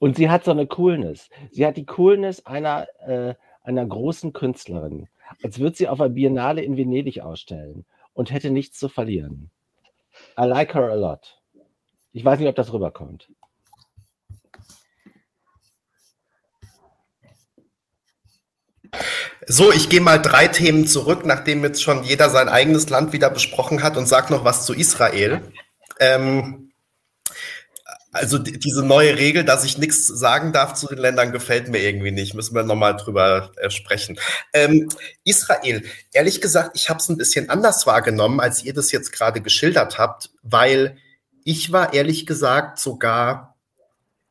[0.00, 1.30] Und sie hat so eine Coolness.
[1.52, 5.08] Sie hat die Coolness einer, äh, einer großen Künstlerin.
[5.44, 9.52] Als würde sie auf einer Biennale in Venedig ausstellen und hätte nichts zu verlieren.
[10.36, 11.40] I like her a lot.
[12.10, 13.30] Ich weiß nicht, ob das rüberkommt.
[19.46, 23.30] So, ich gehe mal drei Themen zurück, nachdem jetzt schon jeder sein eigenes Land wieder
[23.30, 25.40] besprochen hat und sage noch was zu Israel.
[25.98, 26.72] Ähm,
[28.12, 31.78] also die, diese neue Regel, dass ich nichts sagen darf zu den Ländern, gefällt mir
[31.78, 32.34] irgendwie nicht.
[32.34, 34.18] Müssen wir nochmal drüber äh, sprechen.
[34.52, 34.88] Ähm,
[35.24, 39.40] Israel, ehrlich gesagt, ich habe es ein bisschen anders wahrgenommen, als ihr das jetzt gerade
[39.40, 40.98] geschildert habt, weil
[41.44, 43.49] ich war ehrlich gesagt sogar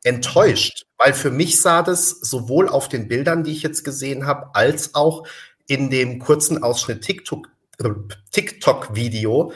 [0.10, 4.54] enttäuscht, weil für mich sah das sowohl auf den Bildern, die ich jetzt gesehen habe,
[4.54, 5.26] als auch
[5.68, 7.90] in dem kurzen Ausschnitt äh,
[8.32, 9.54] TikTok-Video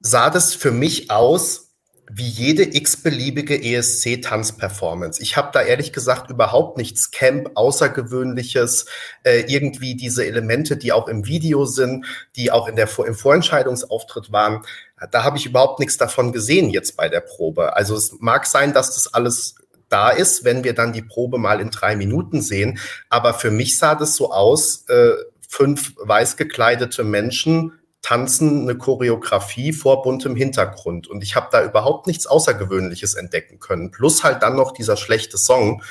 [0.00, 1.66] sah das für mich aus
[2.08, 5.20] wie jede x-beliebige ESC-Tanzperformance.
[5.20, 8.86] Ich habe da ehrlich gesagt überhaupt nichts Camp, Außergewöhnliches,
[9.24, 14.30] äh, irgendwie diese Elemente, die auch im Video sind, die auch in der, im Vorentscheidungsauftritt
[14.30, 14.62] waren.
[15.10, 17.74] Da habe ich überhaupt nichts davon gesehen jetzt bei der Probe.
[17.74, 19.56] Also es mag sein, dass das alles
[19.88, 22.78] da ist, wenn wir dann die Probe mal in drei Minuten sehen.
[23.08, 25.12] Aber für mich sah das so aus, äh,
[25.48, 27.72] fünf weiß gekleidete Menschen
[28.02, 31.08] tanzen eine Choreografie vor buntem Hintergrund.
[31.08, 33.90] Und ich habe da überhaupt nichts Außergewöhnliches entdecken können.
[33.90, 35.82] Plus halt dann noch dieser schlechte Song.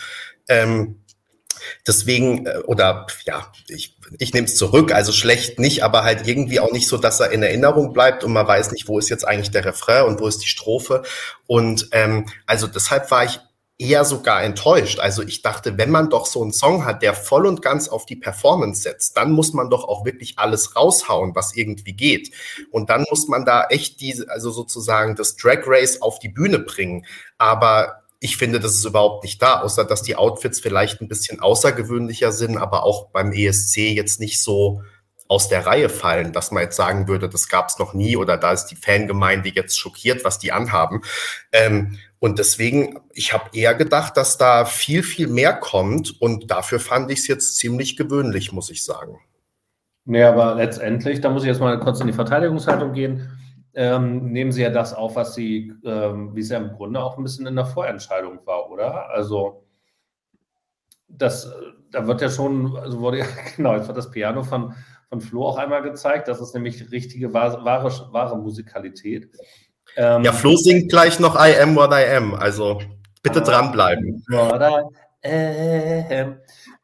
[0.47, 1.01] Ähm,
[1.85, 6.61] deswegen, äh, oder ja, ich, ich nehme es zurück, also schlecht nicht, aber halt irgendwie
[6.61, 9.27] auch nicht so, dass er in Erinnerung bleibt und man weiß nicht, wo ist jetzt
[9.27, 11.03] eigentlich der Refrain und wo ist die Strophe.
[11.47, 13.41] Und ähm, also deshalb war ich
[13.77, 14.99] eher sogar enttäuscht.
[14.99, 18.05] Also ich dachte, wenn man doch so einen Song hat, der voll und ganz auf
[18.05, 22.31] die Performance setzt, dann muss man doch auch wirklich alles raushauen, was irgendwie geht.
[22.71, 26.59] Und dann muss man da echt diese, also sozusagen das Drag Race auf die Bühne
[26.59, 27.05] bringen.
[27.37, 31.41] Aber ich finde, das ist überhaupt nicht da, außer dass die Outfits vielleicht ein bisschen
[31.41, 34.81] außergewöhnlicher sind, aber auch beim ESC jetzt nicht so
[35.27, 38.37] aus der Reihe fallen, dass man jetzt sagen würde, das gab es noch nie oder
[38.37, 41.01] da ist die Fangemeinde jetzt schockiert, was die anhaben.
[41.51, 46.21] Ähm, und deswegen, ich habe eher gedacht, dass da viel, viel mehr kommt.
[46.21, 49.19] Und dafür fand ich es jetzt ziemlich gewöhnlich, muss ich sagen.
[50.05, 53.29] Nee, aber letztendlich, da muss ich jetzt mal kurz in die Verteidigungshaltung gehen,
[53.73, 57.17] ähm, nehmen Sie ja das auf, was Sie, ähm, wie es ja im Grunde auch
[57.17, 59.09] ein bisschen in der Vorentscheidung war, oder?
[59.09, 59.65] Also,
[61.07, 61.51] das,
[61.91, 64.73] da wird ja schon, also wurde ja, genau, jetzt wird das Piano von,
[65.09, 66.27] von Flo auch einmal gezeigt.
[66.27, 69.29] Das ist nämlich richtige, wahre, wahre Musikalität.
[69.97, 72.81] Ähm, ja, Flo singt gleich noch I am what I am, also
[73.23, 74.23] bitte ah, dranbleiben.
[75.27, 76.35] Ähm,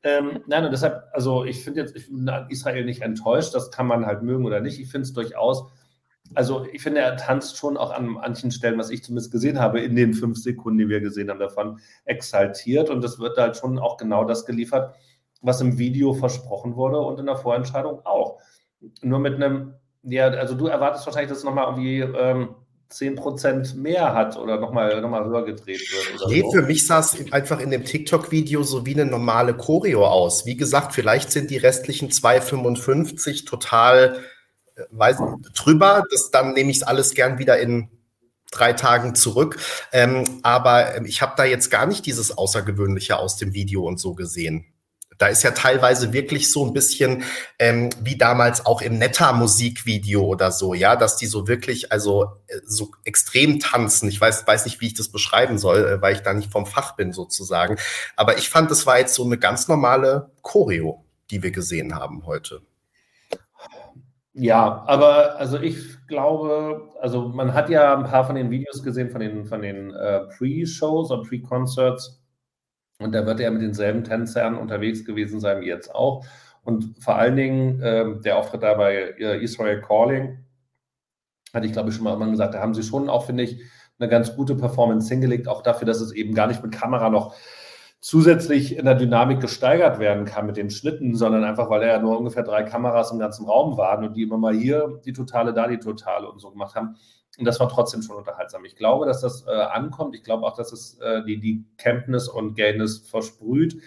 [0.04, 3.86] ähm, nein, und deshalb, also ich finde jetzt, ich bin Israel nicht enttäuscht, das kann
[3.86, 4.80] man halt mögen oder nicht.
[4.80, 5.66] Ich finde es durchaus,
[6.34, 9.82] also ich finde, er tanzt schon auch an manchen Stellen, was ich zumindest gesehen habe,
[9.82, 12.90] in den fünf Sekunden, die wir gesehen haben, davon exaltiert.
[12.90, 14.96] Und es wird halt schon auch genau das geliefert,
[15.42, 18.40] was im Video versprochen wurde und in der Vorentscheidung auch.
[19.02, 22.56] Nur mit einem, ja, also du erwartest wahrscheinlich, dass es nochmal irgendwie ähm,
[22.92, 26.30] 10% mehr hat oder nochmal noch mal höher gedreht wird.
[26.30, 26.52] nee, so.
[26.52, 30.46] für mich sah es einfach in dem TikTok-Video so wie eine normale Choreo aus.
[30.46, 34.20] Wie gesagt, vielleicht sind die restlichen 2,55 total
[34.76, 35.18] äh, weiß,
[35.56, 36.04] drüber.
[36.12, 37.90] Das, dann nehme ich es alles gern wieder in
[38.52, 39.58] drei Tagen zurück.
[39.92, 44.00] Ähm, aber ähm, ich habe da jetzt gar nicht dieses Außergewöhnliche aus dem Video und
[44.00, 44.71] so gesehen.
[45.22, 47.24] Da ist ja teilweise wirklich so ein bisschen
[47.60, 52.58] ähm, wie damals auch im Netta-Musikvideo oder so, ja, dass die so wirklich, also äh,
[52.66, 54.10] so extrem tanzen.
[54.10, 56.66] Ich weiß, weiß nicht, wie ich das beschreiben soll, äh, weil ich da nicht vom
[56.66, 57.78] Fach bin sozusagen.
[58.16, 62.26] Aber ich fand, das war jetzt so eine ganz normale Choreo, die wir gesehen haben
[62.26, 62.62] heute.
[64.34, 69.12] Ja, aber also ich glaube, also man hat ja ein paar von den Videos gesehen,
[69.12, 72.21] von den, von den äh, Pre-Shows und Pre-Concerts
[73.02, 76.26] und da wird er mit denselben Tänzern unterwegs gewesen sein wie jetzt auch.
[76.64, 80.46] Und vor allen Dingen äh, der Auftritt da bei äh, Israel Calling,
[81.54, 83.62] hatte ich glaube ich schon mal irgendwann gesagt, da haben sie schon auch, finde ich,
[84.00, 87.36] eine ganz gute Performance hingelegt, auch dafür, dass es eben gar nicht mit Kamera noch
[88.00, 92.00] zusätzlich in der Dynamik gesteigert werden kann mit den Schnitten, sondern einfach, weil er ja
[92.00, 95.54] nur ungefähr drei Kameras im ganzen Raum waren und die immer mal hier die Totale,
[95.54, 96.96] da die Totale und so gemacht haben.
[97.38, 98.66] Und das war trotzdem schon unterhaltsam.
[98.66, 100.16] Ich glaube, dass das äh, ankommt.
[100.16, 103.82] Ich glaube auch, dass es äh, die, die Campness und Gayness versprüht.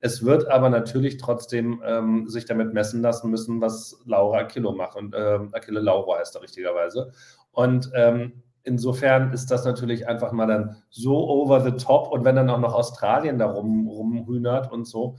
[0.00, 4.96] Es wird aber natürlich trotzdem ähm, sich damit messen lassen müssen, was Laura Akilo macht.
[4.96, 7.12] Und äh, Achille Laura heißt er richtigerweise.
[7.52, 12.12] Und ähm, insofern ist das natürlich einfach mal dann so over the top.
[12.12, 15.16] Und wenn dann auch noch Australien da rum, rumhühnert und so,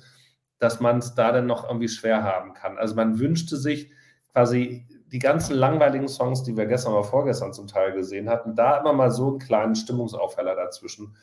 [0.60, 2.78] dass man es da dann noch irgendwie schwer haben kann.
[2.78, 3.92] Also man wünschte sich
[4.32, 8.78] quasi die ganzen langweiligen Songs, die wir gestern oder vorgestern zum Teil gesehen hatten, da
[8.78, 11.16] immer mal so einen kleinen Stimmungsaufheller dazwischen.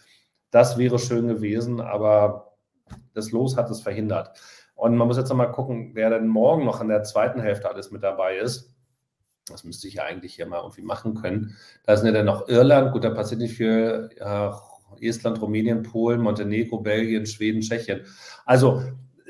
[0.51, 2.57] Das wäre schön gewesen, aber
[3.15, 4.39] das Los hat es verhindert.
[4.75, 7.69] Und man muss jetzt noch mal gucken, wer denn morgen noch in der zweiten Hälfte
[7.69, 8.75] alles mit dabei ist.
[9.47, 11.57] Das müsste ich ja eigentlich hier mal irgendwie machen können.
[11.85, 14.11] Da sind ja dann noch Irland, gut, da passiert nicht viel.
[14.19, 14.61] Ja,
[15.01, 18.05] Estland, Rumänien, Polen, Montenegro, Belgien, Schweden, Tschechien.
[18.45, 18.83] Also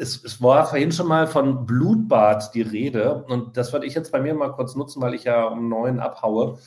[0.02, 4.10] es, es, war vorhin schon mal von Blutbad die Rede und das würde ich jetzt
[4.10, 6.58] bei mir mal kurz nutzen, weil ich ja um neun abhaue.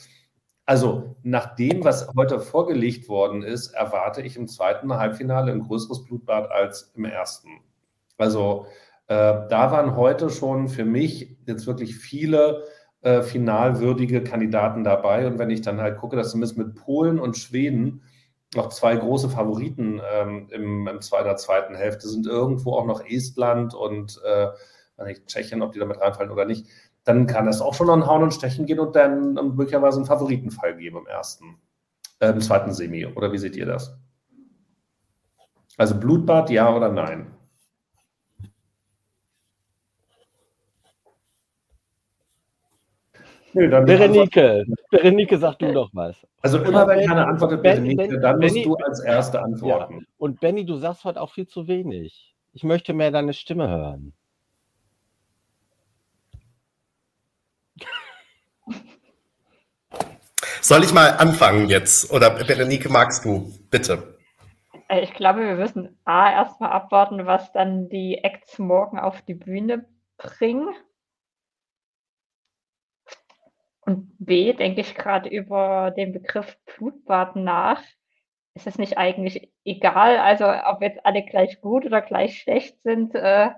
[0.64, 6.04] Also nach dem, was heute vorgelegt worden ist, erwarte ich im zweiten Halbfinale ein größeres
[6.04, 7.60] Blutbad als im ersten.
[8.16, 8.66] Also
[9.06, 9.14] äh,
[9.48, 12.64] da waren heute schon für mich jetzt wirklich viele
[13.02, 17.36] äh, finalwürdige Kandidaten dabei und wenn ich dann halt gucke, dass zumindest mit Polen und
[17.36, 18.02] Schweden
[18.56, 23.04] noch zwei große Favoriten ähm, im, im zweiten, der zweiten Hälfte sind irgendwo auch noch
[23.04, 24.48] Estland und äh,
[25.04, 26.66] nicht, Tschechien, ob die damit reinfallen oder nicht,
[27.04, 30.76] dann kann das auch schon an Hauen und Stechen gehen und dann möglicherweise einen Favoritenfall
[30.76, 31.58] geben im ersten,
[32.18, 33.06] äh, im zweiten Semi.
[33.06, 33.96] Oder wie seht ihr das?
[35.76, 37.35] Also Blutbad, ja oder nein?
[43.56, 46.14] Nö, dann Berenike, Berenike, sag du doch was.
[46.42, 50.00] Also immer wenn keiner antwortet, Berenike, dann musst du als Erste antworten.
[50.00, 50.06] Ja.
[50.18, 52.34] Und Benny, du sagst heute auch viel zu wenig.
[52.52, 54.12] Ich möchte mehr deine Stimme hören.
[60.60, 62.12] Soll ich mal anfangen jetzt?
[62.12, 63.54] Oder Berenike, magst du?
[63.70, 64.18] Bitte.
[64.88, 69.34] Äh, ich glaube, wir müssen A erstmal abwarten, was dann die Acts morgen auf die
[69.34, 69.86] Bühne
[70.18, 70.68] bringen.
[73.86, 77.80] Und B, denke ich gerade über den Begriff Blutbad nach.
[78.54, 83.14] Ist es nicht eigentlich egal, also ob jetzt alle gleich gut oder gleich schlecht sind,
[83.14, 83.50] äh,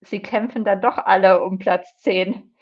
[0.00, 2.54] sie kämpfen dann doch alle um Platz 10.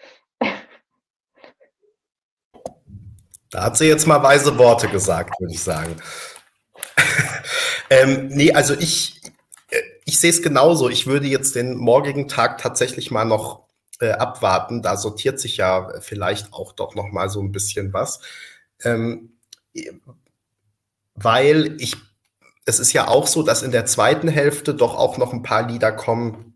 [3.50, 5.96] Da hat sie jetzt mal weise Worte gesagt, würde ich sagen.
[7.90, 9.20] ähm, nee, also ich,
[10.04, 10.88] ich sehe es genauso.
[10.88, 13.69] Ich würde jetzt den morgigen Tag tatsächlich mal noch
[14.00, 14.82] äh, abwarten.
[14.82, 18.20] Da sortiert sich ja vielleicht auch doch noch mal so ein bisschen was.
[18.82, 19.32] Ähm,
[21.14, 21.96] weil ich,
[22.64, 25.68] es ist ja auch so, dass in der zweiten Hälfte doch auch noch ein paar
[25.68, 26.54] Lieder kommen,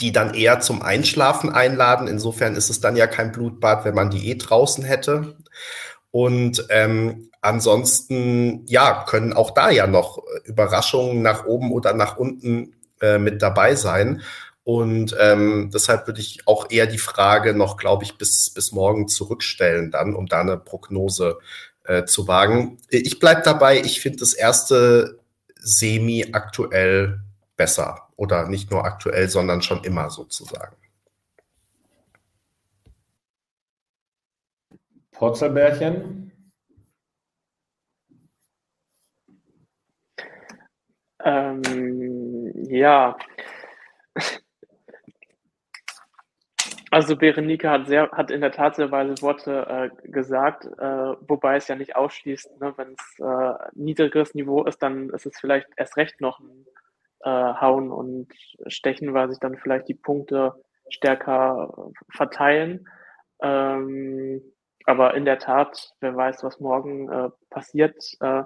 [0.00, 2.08] die dann eher zum Einschlafen einladen.
[2.08, 5.36] Insofern ist es dann ja kein Blutbad, wenn man die eh draußen hätte.
[6.10, 12.74] Und ähm, ansonsten, ja, können auch da ja noch Überraschungen nach oben oder nach unten
[13.00, 14.22] äh, mit dabei sein.
[14.66, 19.06] Und ähm, deshalb würde ich auch eher die Frage noch, glaube ich, bis, bis morgen
[19.06, 21.38] zurückstellen, dann, um da eine Prognose
[21.84, 22.78] äh, zu wagen.
[22.90, 25.20] Ich bleibe dabei, ich finde das erste
[25.54, 27.20] Semi aktuell
[27.56, 28.08] besser.
[28.16, 30.74] Oder nicht nur aktuell, sondern schon immer sozusagen.
[35.12, 36.32] Potzelbärchen?
[41.24, 43.16] Ähm, ja.
[46.90, 51.56] Also Berenike hat sehr, hat in der Tat sehr weise Worte äh, gesagt, äh, wobei
[51.56, 55.68] es ja nicht ausschließt, ne, wenn es äh, niedrigeres Niveau ist, dann ist es vielleicht
[55.76, 56.66] erst recht noch ein
[57.24, 58.28] äh, Hauen und
[58.68, 60.54] Stechen, weil sich dann vielleicht die Punkte
[60.88, 62.88] stärker verteilen.
[63.42, 64.40] Ähm,
[64.84, 67.96] aber in der Tat, wer weiß, was morgen äh, passiert.
[68.20, 68.44] Äh,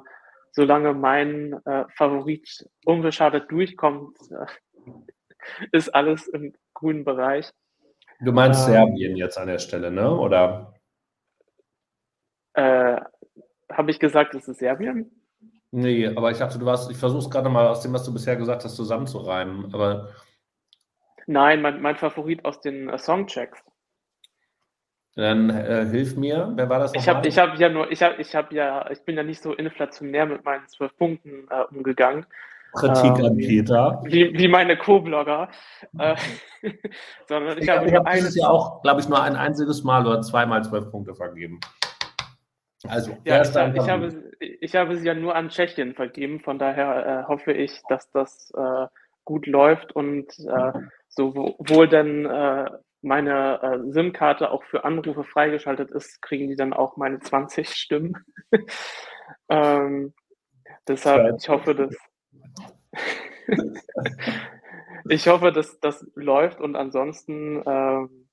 [0.53, 4.47] solange mein äh, Favorit unbeschadet durchkommt, äh,
[5.73, 7.51] ist alles im grünen Bereich.
[8.21, 10.15] Du meinst ähm, Serbien jetzt an der Stelle, ne?
[10.15, 10.75] Oder?
[12.55, 13.01] Äh,
[13.71, 15.11] Habe ich gesagt, es ist Serbien?
[15.73, 18.13] Nee, aber ich dachte, du warst, ich versuche es gerade mal aus dem, was du
[18.13, 19.73] bisher gesagt hast, zusammenzureimen.
[19.73, 20.11] Aber
[21.27, 23.63] Nein, mein, mein Favorit aus den äh, Songchecks.
[25.15, 28.21] Dann äh, hilf mir, wer war das Ich habe ich hab ja nur, ich habe
[28.21, 32.27] ich hab ja, ich bin ja nicht so inflationär mit meinen zwölf Punkten äh, umgegangen.
[32.73, 34.01] Kritik ähm, an Peter.
[34.05, 35.49] Wie, wie meine Co-Blogger.
[35.99, 36.17] Äh,
[37.29, 40.23] sondern ich, ich habe hab dieses Jahr auch, glaube ich, nur ein einziges Mal oder
[40.23, 41.61] zweimal zwölf Punkte vergeben.
[42.89, 47.25] Also, ja, ich, ich, habe, ich habe sie ja nur an Tschechien vergeben, von daher
[47.25, 48.87] äh, hoffe ich, dass das äh,
[49.25, 50.73] gut läuft und äh,
[51.09, 52.71] sowohl dann äh,
[53.03, 58.17] meine äh, SIM-Karte auch für Anrufe freigeschaltet ist, kriegen die dann auch meine 20 Stimmen.
[59.49, 60.15] ähm,
[60.89, 61.95] deshalb, ich hoffe, dass
[65.09, 68.29] ich hoffe, dass das läuft und ansonsten ähm,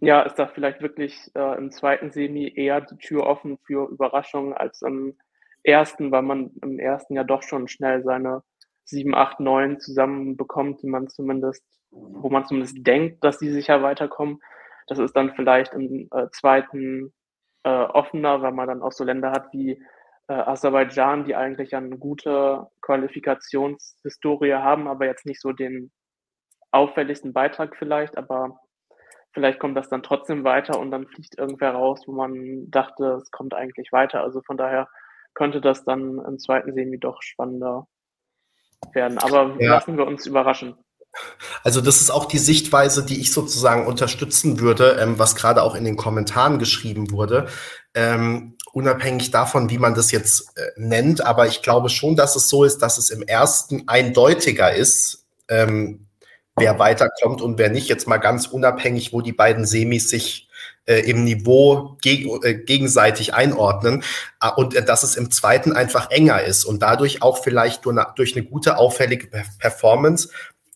[0.00, 4.54] ja, ist da vielleicht wirklich äh, im zweiten Semi eher die Tür offen für Überraschungen
[4.54, 5.16] als im
[5.62, 8.42] ersten, weil man im ersten ja doch schon schnell seine
[8.84, 14.40] 7, 8, 9 zusammenbekommt, die man zumindest, wo man zumindest denkt, dass die sicher weiterkommen.
[14.86, 17.12] Das ist dann vielleicht im äh, zweiten
[17.62, 19.82] äh, offener, weil man dann auch so Länder hat wie
[20.30, 25.90] äh, Aserbaidschan, die eigentlich eine gute Qualifikationshistorie haben, aber jetzt nicht so den
[26.70, 28.60] auffälligsten Beitrag vielleicht, aber
[29.32, 33.32] vielleicht kommt das dann trotzdem weiter und dann fliegt irgendwer raus, wo man dachte, es
[33.32, 34.22] kommt eigentlich weiter.
[34.22, 34.88] Also von daher
[35.34, 37.88] könnte das dann im zweiten Semi doch spannender
[38.92, 39.18] werden.
[39.18, 39.70] Aber ja.
[39.70, 40.76] lassen wir uns überraschen.
[41.64, 45.74] Also das ist auch die Sichtweise, die ich sozusagen unterstützen würde, ähm, was gerade auch
[45.74, 47.48] in den Kommentaren geschrieben wurde.
[47.94, 52.48] Ähm, unabhängig davon, wie man das jetzt äh, nennt, aber ich glaube schon, dass es
[52.48, 56.06] so ist, dass es im ersten eindeutiger ist, ähm,
[56.56, 57.88] wer weiterkommt und wer nicht.
[57.88, 60.48] Jetzt mal ganz unabhängig, wo die beiden Semis sich
[60.86, 64.02] äh, im Niveau geg äh, gegenseitig einordnen
[64.42, 67.96] äh, und äh, dass es im zweiten einfach enger ist und dadurch auch vielleicht durch
[67.96, 70.28] eine, durch eine gute, auffällige Performance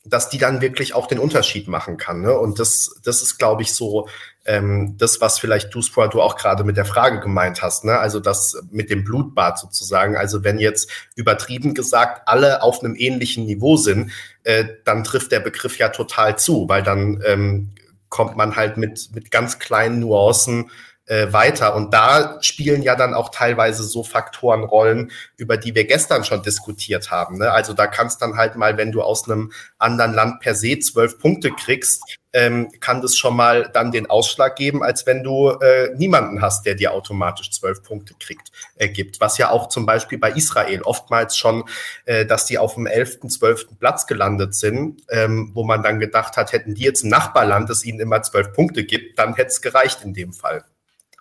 [0.07, 2.21] dass die dann wirklich auch den Unterschied machen kann.
[2.21, 2.39] Ne?
[2.39, 4.07] Und das, das ist, glaube ich, so
[4.45, 7.85] ähm, das, was vielleicht du, Sport, du auch gerade mit der Frage gemeint hast.
[7.85, 7.99] Ne?
[7.99, 10.17] Also das mit dem Blutbad sozusagen.
[10.17, 15.41] Also wenn jetzt übertrieben gesagt alle auf einem ähnlichen Niveau sind, äh, dann trifft der
[15.41, 17.71] Begriff ja total zu, weil dann ähm,
[18.09, 20.71] kommt man halt mit, mit ganz kleinen Nuancen
[21.07, 21.75] äh, weiter.
[21.75, 26.43] Und da spielen ja dann auch teilweise so Faktoren Rollen, über die wir gestern schon
[26.43, 27.39] diskutiert haben.
[27.39, 27.51] Ne?
[27.51, 31.19] Also da kannst dann halt mal, wenn du aus einem anderen Land per se zwölf
[31.19, 32.03] Punkte kriegst,
[32.33, 36.67] ähm, kann das schon mal dann den Ausschlag geben, als wenn du äh, niemanden hast,
[36.67, 39.21] der dir automatisch zwölf Punkte kriegt, äh, gibt.
[39.21, 41.65] Was ja auch zum Beispiel bei Israel oftmals schon,
[42.07, 46.37] äh, dass die auf dem elften, zwölften Platz gelandet sind, ähm, wo man dann gedacht
[46.37, 49.63] hat, hätten die jetzt ein Nachbarland, das ihnen immer zwölf Punkte gibt, dann hätte es
[49.63, 50.65] gereicht in dem Fall.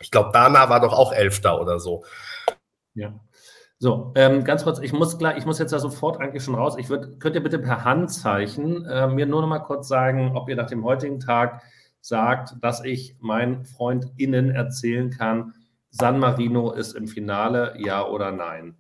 [0.04, 2.04] Ich glaube, Dana war doch auch Elfter oder so.
[2.94, 3.14] Ja.
[3.80, 6.76] So, ähm, ganz kurz, ich muss gleich, ich muss jetzt da sofort eigentlich schon raus.
[6.78, 10.48] Ich würd, könnt ihr bitte per Handzeichen äh, mir nur noch mal kurz sagen, ob
[10.48, 11.64] ihr nach dem heutigen Tag
[12.00, 15.54] sagt, dass ich meinen FreundInnen erzählen kann,
[15.90, 18.78] San Marino ist im Finale, ja oder nein?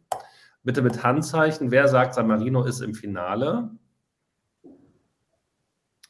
[0.63, 1.69] Bitte mit Handzeichen.
[1.71, 3.71] Wer sagt, San Marino ist im Finale?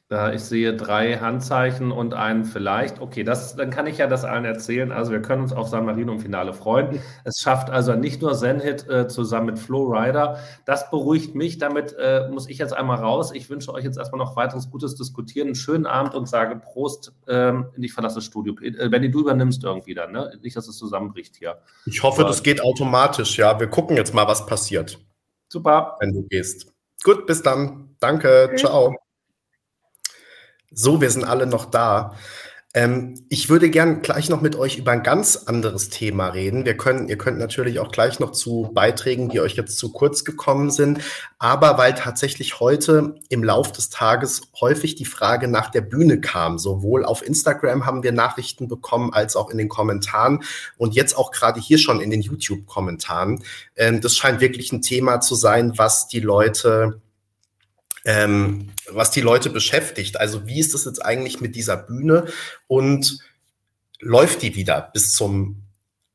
[0.10, 3.02] Ich sehe drei Handzeichen und einen vielleicht.
[3.02, 4.92] Okay, das, dann kann ich ja das allen erzählen.
[4.92, 7.00] Also wir können uns auf San Marino im Finale freuen.
[7.24, 10.38] Es schafft also nicht nur Zenhit äh, zusammen mit Flo Rider.
[10.66, 11.58] Das beruhigt mich.
[11.58, 13.32] Damit äh, muss ich jetzt einmal raus.
[13.34, 17.14] Ich wünsche euch jetzt erstmal noch weiteres gutes Diskutieren, einen schönen Abend und sage Prost.
[17.28, 18.56] Ähm, ich verlasse das Studio.
[18.62, 20.32] Äh, Benny, du übernimmst irgendwie dann, ne?
[20.44, 21.58] Nicht, dass es zusammenbricht hier.
[21.88, 23.60] Ich hoffe, Aber, das geht automatisch, ja.
[23.60, 25.00] Wir gucken jetzt mal, was passiert.
[25.50, 25.98] Super.
[26.00, 26.72] Wenn du gehst.
[27.04, 27.96] Gut, bis dann.
[28.00, 28.48] Danke.
[28.50, 28.58] Okay.
[28.58, 28.96] Ciao.
[30.74, 32.16] So, wir sind alle noch da.
[32.76, 36.66] Ähm, ich würde gern gleich noch mit euch über ein ganz anderes Thema reden.
[36.66, 40.26] Wir können, ihr könnt natürlich auch gleich noch zu Beiträgen, die euch jetzt zu kurz
[40.26, 41.00] gekommen sind.
[41.38, 46.58] Aber weil tatsächlich heute im Lauf des Tages häufig die Frage nach der Bühne kam,
[46.58, 50.44] sowohl auf Instagram haben wir Nachrichten bekommen, als auch in den Kommentaren
[50.78, 53.44] und jetzt auch gerade hier schon in den YouTube-Kommentaren.
[53.76, 57.03] Ähm, das scheint wirklich ein Thema zu sein, was die Leute
[58.06, 60.20] ähm, was die Leute beschäftigt.
[60.20, 62.26] Also wie ist es jetzt eigentlich mit dieser Bühne
[62.68, 63.20] und
[64.00, 65.64] läuft die wieder bis zum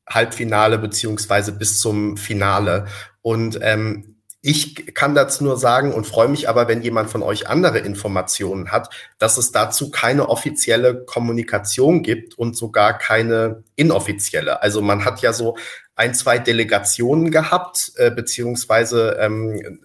[0.07, 2.87] Halbfinale beziehungsweise bis zum Finale?
[3.21, 7.49] Und ähm, ich kann dazu nur sagen und freue mich aber, wenn jemand von euch
[7.49, 14.61] andere Informationen hat, dass es dazu keine offizielle Kommunikation gibt und sogar keine inoffizielle.
[14.61, 15.57] Also man hat ja so
[15.95, 19.81] ein, zwei Delegationen gehabt, äh, beziehungsweise ähm,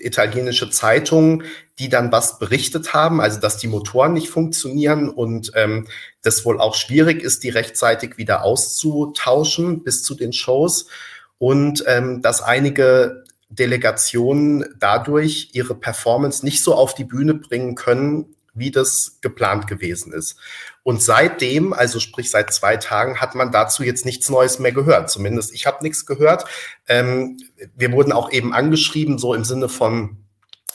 [0.00, 1.44] italienische Zeitungen,
[1.78, 5.86] die dann was berichtet haben, also dass die Motoren nicht funktionieren und ähm,
[6.22, 10.86] das wohl auch schwierig ist, die rechtzeitig wieder auszutauschen bis zu den Shows.
[11.38, 18.33] Und ähm, dass einige Delegationen dadurch ihre Performance nicht so auf die Bühne bringen können,
[18.54, 20.36] wie das geplant gewesen ist.
[20.82, 25.10] Und seitdem, also sprich seit zwei Tagen, hat man dazu jetzt nichts Neues mehr gehört.
[25.10, 26.44] Zumindest ich habe nichts gehört.
[26.88, 27.38] Ähm,
[27.74, 30.23] wir wurden auch eben angeschrieben, so im Sinne von,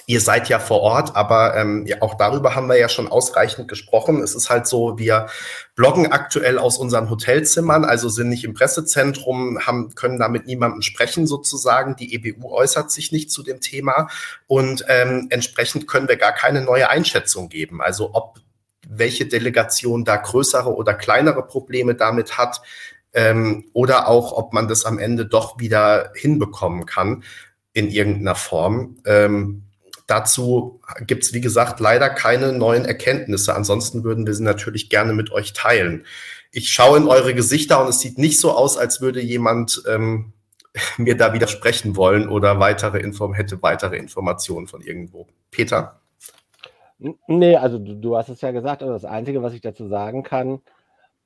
[0.09, 3.67] ihr seid ja vor Ort, aber ähm, ja, auch darüber haben wir ja schon ausreichend
[3.67, 4.23] gesprochen.
[4.23, 5.27] Es ist halt so, wir
[5.75, 10.81] bloggen aktuell aus unseren Hotelzimmern, also sind nicht im Pressezentrum, haben, können da mit niemandem
[10.81, 11.95] sprechen sozusagen.
[11.95, 14.07] Die EBU äußert sich nicht zu dem Thema
[14.47, 17.79] und ähm, entsprechend können wir gar keine neue Einschätzung geben.
[17.79, 18.39] Also ob
[18.87, 22.61] welche Delegation da größere oder kleinere Probleme damit hat
[23.13, 27.23] ähm, oder auch, ob man das am Ende doch wieder hinbekommen kann
[27.73, 28.97] in irgendeiner Form.
[29.05, 29.68] Ähm,
[30.09, 33.55] dazu gibt es, wie gesagt, leider keine neuen Erkenntnisse.
[33.55, 36.05] Ansonsten würden wir sie natürlich gerne mit euch teilen.
[36.51, 40.33] Ich schaue in eure Gesichter und es sieht nicht so aus, als würde jemand ähm,
[40.97, 45.27] mir da widersprechen wollen oder weitere Inform hätte weitere Informationen von irgendwo.
[45.51, 46.01] Peter?
[47.27, 50.23] Nee, also du, du, hast es ja gesagt, aber das Einzige, was ich dazu sagen
[50.23, 50.61] kann,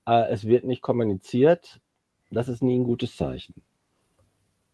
[0.05, 1.79] äh, es wird nicht kommuniziert.
[2.29, 3.55] Das ist nie ein gutes Zeichen.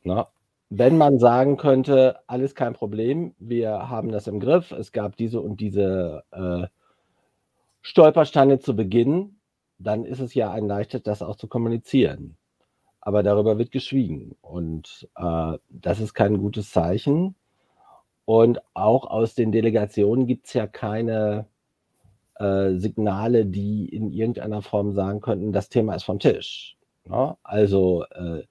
[0.03, 0.30] Na?
[0.70, 5.41] Wenn man sagen könnte, alles kein Problem, wir haben das im Griff, es gab diese
[5.41, 6.67] und diese äh,
[7.82, 9.39] Stolpersteine zu Beginn,
[9.80, 12.38] dann ist es ja ein leichtes, das auch zu kommunizieren.
[13.01, 17.36] Aber darüber wird geschwiegen und äh, das ist kein gutes Zeichen.
[18.26, 21.47] Und auch aus den Delegationen gibt es ja keine
[22.36, 26.78] äh, Signale, die in irgendeiner Form sagen könnten, das Thema ist vom Tisch.
[27.05, 27.36] Ne?
[27.41, 28.43] Also äh,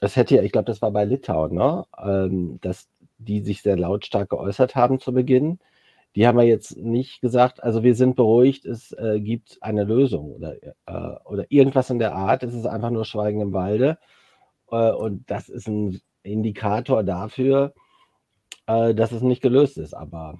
[0.00, 1.84] es hätte ja, ich glaube, das war bei Litauen, ne?
[2.02, 2.88] Ähm, dass
[3.18, 5.58] die sich sehr lautstark geäußert haben zu Beginn.
[6.16, 10.32] Die haben ja jetzt nicht gesagt, also wir sind beruhigt, es äh, gibt eine Lösung
[10.32, 10.72] oder, äh,
[11.24, 12.42] oder irgendwas in der Art.
[12.42, 13.98] Es ist einfach nur Schweigen im Walde.
[14.70, 17.74] Äh, und das ist ein Indikator dafür,
[18.66, 19.94] äh, dass es nicht gelöst ist.
[19.94, 20.38] Aber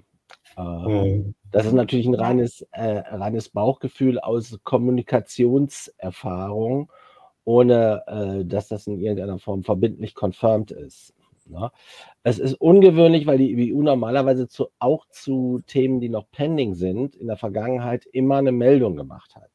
[0.57, 1.35] äh, mhm.
[1.51, 6.93] das ist natürlich ein reines, äh, reines Bauchgefühl aus Kommunikationserfahrung,
[7.45, 11.15] ohne äh, dass das in irgendeiner Form verbindlich confirmed ist.
[11.47, 11.71] Ne?
[12.23, 17.15] Es ist ungewöhnlich, weil die IBU normalerweise zu, auch zu Themen, die noch pending sind,
[17.17, 19.51] in der Vergangenheit immer eine Meldung gemacht hat.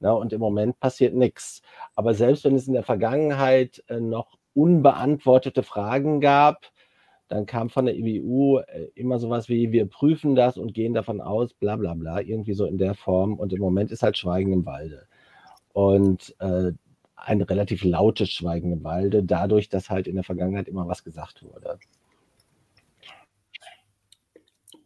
[0.00, 0.14] Ne?
[0.14, 1.62] Und im Moment passiert nichts.
[1.94, 6.66] Aber selbst wenn es in der Vergangenheit äh, noch unbeantwortete Fragen gab,
[7.28, 11.20] dann kam von der IBU äh, immer sowas wie, wir prüfen das und gehen davon
[11.20, 13.34] aus, bla bla bla, irgendwie so in der Form.
[13.34, 15.06] Und im Moment ist halt Schweigen im Walde.
[15.72, 16.72] Und äh,
[17.22, 21.42] ein relativ lautes Schweigen im Walde, dadurch, dass halt in der Vergangenheit immer was gesagt
[21.42, 21.78] wurde.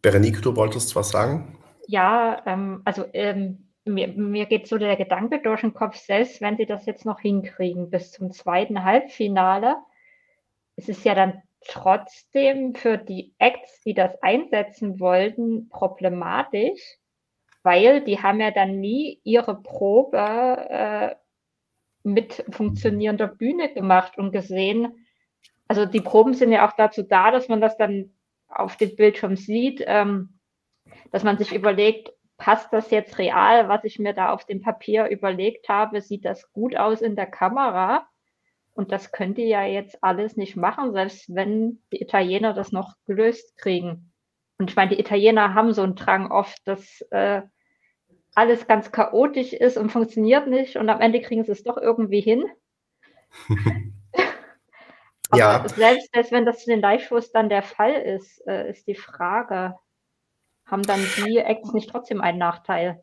[0.02, 1.58] Berenike, du wolltest was sagen?
[1.86, 6.56] Ja, ähm, also ähm, mir, mir, geht so der Gedanke durch den Kopf, selbst wenn
[6.56, 9.76] sie das jetzt noch hinkriegen bis zum zweiten Halbfinale,
[10.76, 16.98] es ist ja dann trotzdem für die Acts, die das einsetzen wollten, problematisch,
[17.62, 21.14] weil die haben ja dann nie ihre Probe äh,
[22.04, 25.06] mit funktionierender Bühne gemacht und gesehen.
[25.66, 28.14] Also die Proben sind ja auch dazu da, dass man das dann
[28.46, 29.82] auf dem Bildschirm sieht.
[29.86, 30.38] Ähm,
[31.10, 35.06] dass man sich überlegt, passt das jetzt real, was ich mir da auf dem Papier
[35.08, 36.00] überlegt habe?
[36.00, 38.06] Sieht das gut aus in der Kamera?
[38.74, 42.94] Und das könnt ihr ja jetzt alles nicht machen, selbst wenn die Italiener das noch
[43.06, 44.12] gelöst kriegen.
[44.58, 47.42] Und ich meine, die Italiener haben so einen Drang oft, dass äh,
[48.34, 52.20] alles ganz chaotisch ist und funktioniert nicht und am Ende kriegen sie es doch irgendwie
[52.20, 52.44] hin.
[55.32, 55.66] Ja.
[55.66, 59.74] selbst wenn das zu den Live-Shows dann der Fall ist, äh, ist die Frage,
[60.66, 63.02] haben dann die Acts nicht trotzdem einen Nachteil?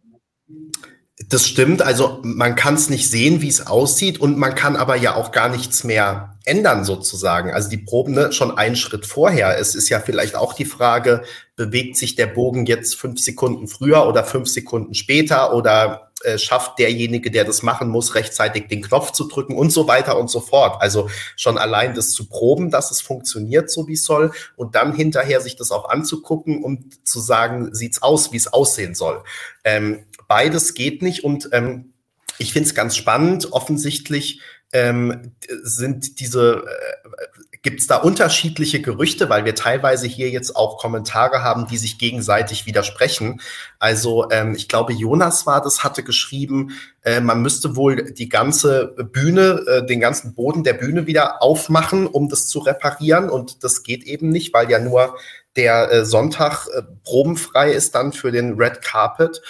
[1.30, 1.82] Das stimmt.
[1.82, 5.32] Also man kann es nicht sehen, wie es aussieht und man kann aber ja auch
[5.32, 7.52] gar nichts mehr ändern sozusagen.
[7.52, 9.60] Also die Proben ne, schon einen Schritt vorher.
[9.60, 11.24] Es ist ja vielleicht auch die Frage,
[11.56, 16.78] bewegt sich der Bogen jetzt fünf Sekunden früher oder fünf Sekunden später oder äh, schafft
[16.78, 20.40] derjenige, der das machen muss, rechtzeitig den Knopf zu drücken und so weiter und so
[20.40, 20.82] fort.
[20.82, 24.94] Also schon allein das zu proben, dass es funktioniert, so wie es soll, und dann
[24.94, 29.24] hinterher sich das auch anzugucken und zu sagen, sieht's aus, wie es aussehen soll.
[29.64, 31.92] Ähm, beides geht nicht und ähm,
[32.38, 33.52] ich finde es ganz spannend.
[33.52, 34.40] Offensichtlich
[34.72, 40.78] ähm, sind diese, äh, gibt es da unterschiedliche Gerüchte, weil wir teilweise hier jetzt auch
[40.78, 43.42] Kommentare haben, die sich gegenseitig widersprechen.
[43.78, 48.96] Also ähm, ich glaube, Jonas war das, hatte geschrieben, äh, man müsste wohl die ganze
[49.12, 53.30] Bühne, äh, den ganzen Boden der Bühne wieder aufmachen, um das zu reparieren.
[53.30, 55.18] Und das geht eben nicht, weil ja nur
[55.56, 59.42] der äh, Sonntag äh, probenfrei ist dann für den Red Carpet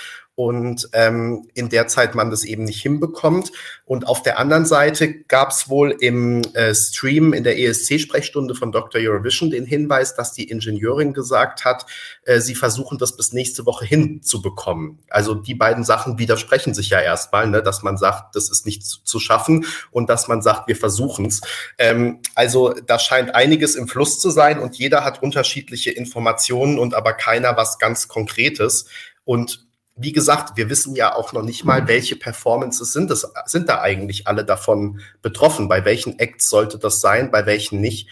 [0.42, 3.52] und ähm, in der Zeit man das eben nicht hinbekommt.
[3.86, 8.72] Und auf der anderen Seite gab es wohl im äh, Stream in der ESC-Sprechstunde von
[8.72, 9.00] Dr.
[9.00, 11.86] Eurovision den Hinweis, dass die Ingenieurin gesagt hat,
[12.24, 14.98] äh, sie versuchen das bis nächste Woche hinzubekommen.
[15.12, 17.62] Also die beiden Sachen widersprechen sich ja erstmal, ne?
[17.62, 21.28] dass man sagt, das ist nicht zu, zu schaffen und dass man sagt, wir versuchen
[21.28, 21.42] es.
[21.78, 26.96] Ähm, also da scheint einiges im Fluss zu sein und jeder hat unterschiedliche Informationen und
[26.96, 28.86] aber keiner was ganz Konkretes.
[29.24, 29.68] Und
[30.02, 33.82] wie gesagt, wir wissen ja auch noch nicht mal, welche Performances sind es, sind da
[33.82, 35.68] eigentlich alle davon betroffen?
[35.68, 38.10] Bei welchen Acts sollte das sein, bei welchen nicht?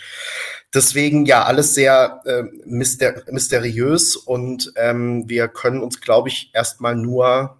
[0.73, 6.95] Deswegen ja alles sehr äh, myster mysteriös und ähm, wir können uns, glaube ich, erstmal
[6.95, 7.57] nur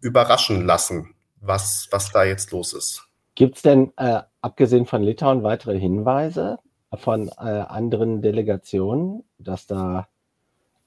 [0.00, 3.04] überraschen lassen, was, was da jetzt los ist.
[3.34, 6.58] Gibt es denn, äh, abgesehen von Litauen, weitere Hinweise
[6.94, 10.08] von äh, anderen Delegationen, dass da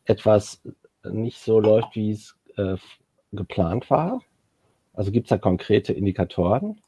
[0.06, 0.62] etwas
[1.04, 2.78] nicht so läuft, wie es äh,
[3.32, 4.22] geplant war?
[4.94, 6.80] Also gibt es da konkrete Indikatoren?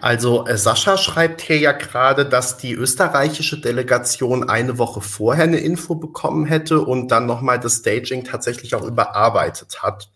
[0.00, 5.58] Also äh, Sascha schreibt hier ja gerade, dass die österreichische Delegation eine Woche vorher eine
[5.58, 10.10] Info bekommen hätte und dann nochmal das Staging tatsächlich auch überarbeitet hat.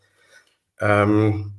[0.80, 1.54] Ähm,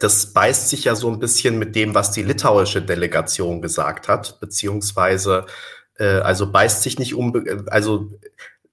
[0.00, 4.40] das beißt sich ja so ein bisschen mit dem, was die litauische Delegation gesagt hat,
[4.40, 5.46] beziehungsweise
[5.98, 8.10] äh, also beißt sich nicht um, also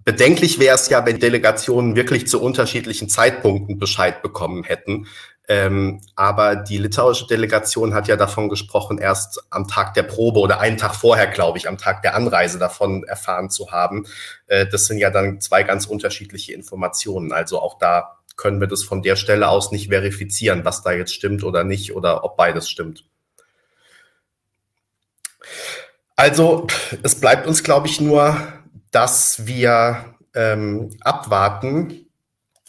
[0.06, 5.08] Bedenklich wäre es ja, wenn Delegationen wirklich zu unterschiedlichen Zeitpunkten Bescheid bekommen hätten.
[5.48, 10.62] Ähm, aber die litauische Delegation hat ja davon gesprochen, erst am Tag der Probe oder
[10.62, 14.06] einen Tag vorher, glaube ich, am Tag der Anreise davon erfahren zu haben.
[14.48, 17.34] Äh, das sind ja dann zwei ganz unterschiedliche Informationen.
[17.34, 21.14] Also auch da können wir das von der Stelle aus nicht verifizieren, was da jetzt
[21.14, 23.06] stimmt oder nicht oder ob beides stimmt.
[26.16, 26.68] Also
[27.04, 28.38] es bleibt uns, glaube ich, nur
[28.94, 32.08] dass wir ähm, abwarten.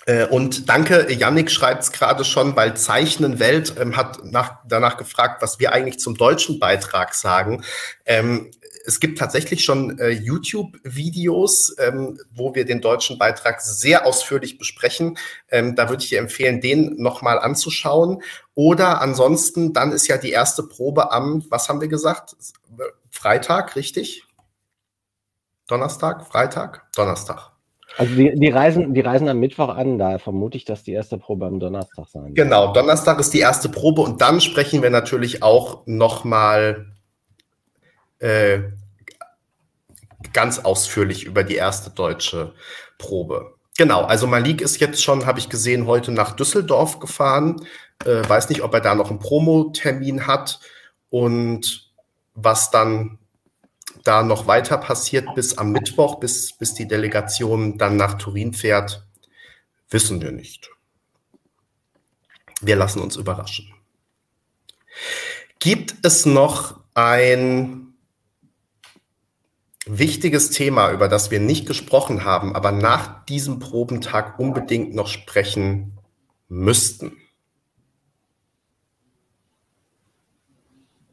[0.07, 4.97] Äh, und danke, Yannick schreibt es gerade schon, weil Zeichnen Welt ähm, hat nach, danach
[4.97, 7.63] gefragt, was wir eigentlich zum deutschen Beitrag sagen.
[8.05, 8.51] Ähm,
[8.87, 15.17] es gibt tatsächlich schon äh, YouTube-Videos, ähm, wo wir den deutschen Beitrag sehr ausführlich besprechen.
[15.51, 18.23] Ähm, da würde ich dir empfehlen, den nochmal anzuschauen.
[18.55, 22.37] Oder ansonsten, dann ist ja die erste Probe am, was haben wir gesagt?
[23.11, 24.24] Freitag, richtig?
[25.75, 27.51] Donnerstag, Freitag, Donnerstag.
[27.97, 31.19] Also die, die, reisen, die reisen am Mittwoch an, da vermute ich, dass die erste
[31.19, 32.37] Probe am Donnerstag sein wird.
[32.37, 36.87] Genau, Donnerstag ist die erste Probe und dann sprechen wir natürlich auch nochmal
[38.21, 38.61] äh,
[40.33, 42.53] ganz ausführlich über die erste deutsche
[42.99, 43.55] Probe.
[43.77, 47.67] Genau, also Malik ist jetzt schon, habe ich gesehen, heute nach Düsseldorf gefahren.
[48.05, 50.61] Äh, weiß nicht, ob er da noch einen Promotermin hat
[51.11, 51.93] und
[52.35, 53.19] was dann
[54.05, 59.07] da noch weiter passiert bis am Mittwoch, bis, bis die Delegation dann nach Turin fährt,
[59.89, 60.71] wissen wir nicht.
[62.61, 63.75] Wir lassen uns überraschen.
[65.59, 67.95] Gibt es noch ein
[69.87, 75.99] wichtiges Thema, über das wir nicht gesprochen haben, aber nach diesem Probentag unbedingt noch sprechen
[76.49, 77.17] müssten?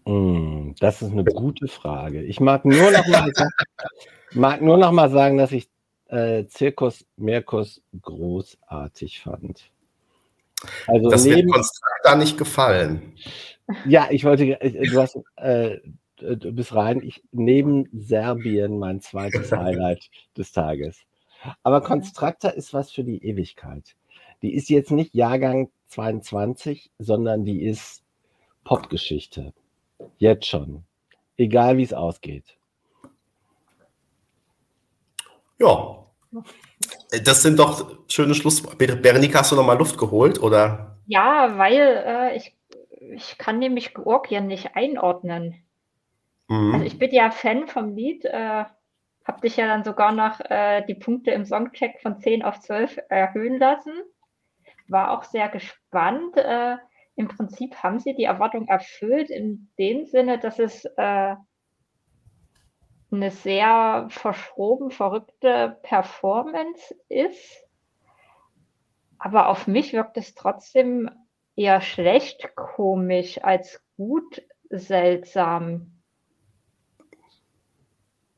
[0.05, 2.23] Hm, das ist eine gute Frage.
[2.23, 3.31] Ich mag nur noch mal,
[4.33, 5.69] mag nur noch mal sagen, dass ich
[6.07, 9.71] äh, Zirkus Merkus großartig fand.
[10.87, 13.13] Also das neben, wird Konstrukt da nicht gefallen.
[13.85, 15.77] Ja, ich wollte, äh, du hast, äh,
[16.17, 20.99] du bist rein, ich, neben Serbien mein zweites Highlight des Tages.
[21.63, 23.95] Aber Constructa ist was für die Ewigkeit.
[24.41, 28.03] Die ist jetzt nicht Jahrgang 22, sondern die ist
[28.63, 29.53] Popgeschichte.
[30.17, 30.83] Jetzt schon.
[31.37, 32.57] Egal wie es ausgeht.
[35.59, 36.05] Ja.
[37.23, 38.61] Das sind doch schöne Schluss.
[38.61, 40.97] Berenika, hast du nochmal Luft geholt, oder?
[41.07, 42.55] Ja, weil äh, ich,
[43.15, 45.63] ich kann nämlich Georgien nicht einordnen.
[46.47, 46.73] Mhm.
[46.73, 48.65] Also ich bin ja Fan vom Lied, äh,
[49.25, 52.99] hab dich ja dann sogar noch äh, die Punkte im Songcheck von 10 auf 12
[53.09, 53.93] erhöhen lassen.
[54.87, 56.37] War auch sehr gespannt.
[56.37, 56.77] Äh,
[57.21, 61.35] Im Prinzip haben sie die Erwartung erfüllt, in dem Sinne, dass es äh,
[63.11, 67.63] eine sehr verschroben, verrückte Performance ist.
[69.19, 71.11] Aber auf mich wirkt es trotzdem
[71.55, 74.41] eher schlecht komisch als gut
[74.71, 76.01] seltsam.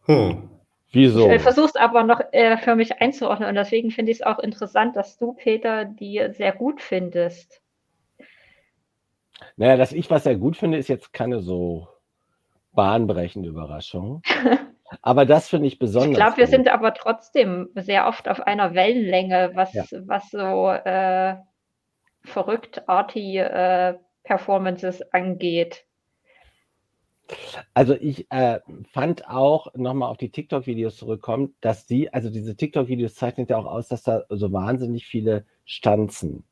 [0.07, 0.49] Hm.
[0.91, 1.31] Wieso?
[1.31, 4.39] Ich versuche es aber noch äh, für mich einzuordnen und deswegen finde ich es auch
[4.39, 7.62] interessant, dass du, Peter, die sehr gut findest.
[9.55, 11.87] Naja, dass ich was sehr gut finde, ist jetzt keine so
[12.73, 14.21] bahnbrechende Überraschung.
[15.01, 16.11] aber das finde ich besonders.
[16.11, 19.85] Ich glaube, wir sind aber trotzdem sehr oft auf einer Wellenlänge, was, ja.
[20.05, 21.35] was so äh,
[22.23, 25.85] verrückt arty äh, Performances angeht.
[27.73, 28.59] Also ich äh,
[28.91, 33.65] fand auch, nochmal auf die TikTok-Videos zurückkommen, dass die, also diese TikTok-Videos zeichnen ja auch
[33.65, 36.43] aus, dass da so wahnsinnig viele Stanzen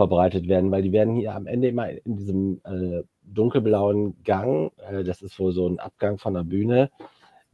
[0.00, 5.04] verbreitet werden, weil die werden hier am Ende immer in diesem äh, dunkelblauen Gang, äh,
[5.04, 6.88] das ist wohl so ein Abgang von der Bühne,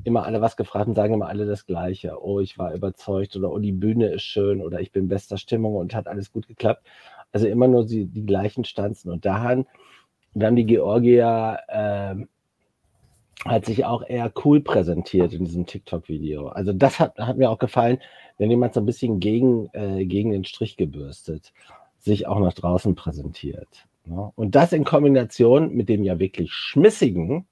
[0.05, 2.23] immer alle was gefragt und sagen immer alle das Gleiche.
[2.23, 5.39] Oh, ich war überzeugt oder oh, die Bühne ist schön oder ich bin in bester
[5.39, 6.87] Stimmung und hat alles gut geklappt.
[7.33, 9.11] Also immer nur die, die gleichen Stanzen.
[9.11, 9.67] Und daran,
[10.35, 12.15] dann die Georgier äh,
[13.45, 16.47] hat sich auch eher cool präsentiert in diesem TikTok-Video.
[16.47, 17.99] Also das hat, hat, mir auch gefallen,
[18.39, 21.53] wenn jemand so ein bisschen gegen, äh, gegen den Strich gebürstet
[22.07, 23.87] sich auch nach draußen präsentiert.
[24.05, 24.33] Ne?
[24.37, 27.47] Und das in Kombination mit dem ja wirklich schmissigen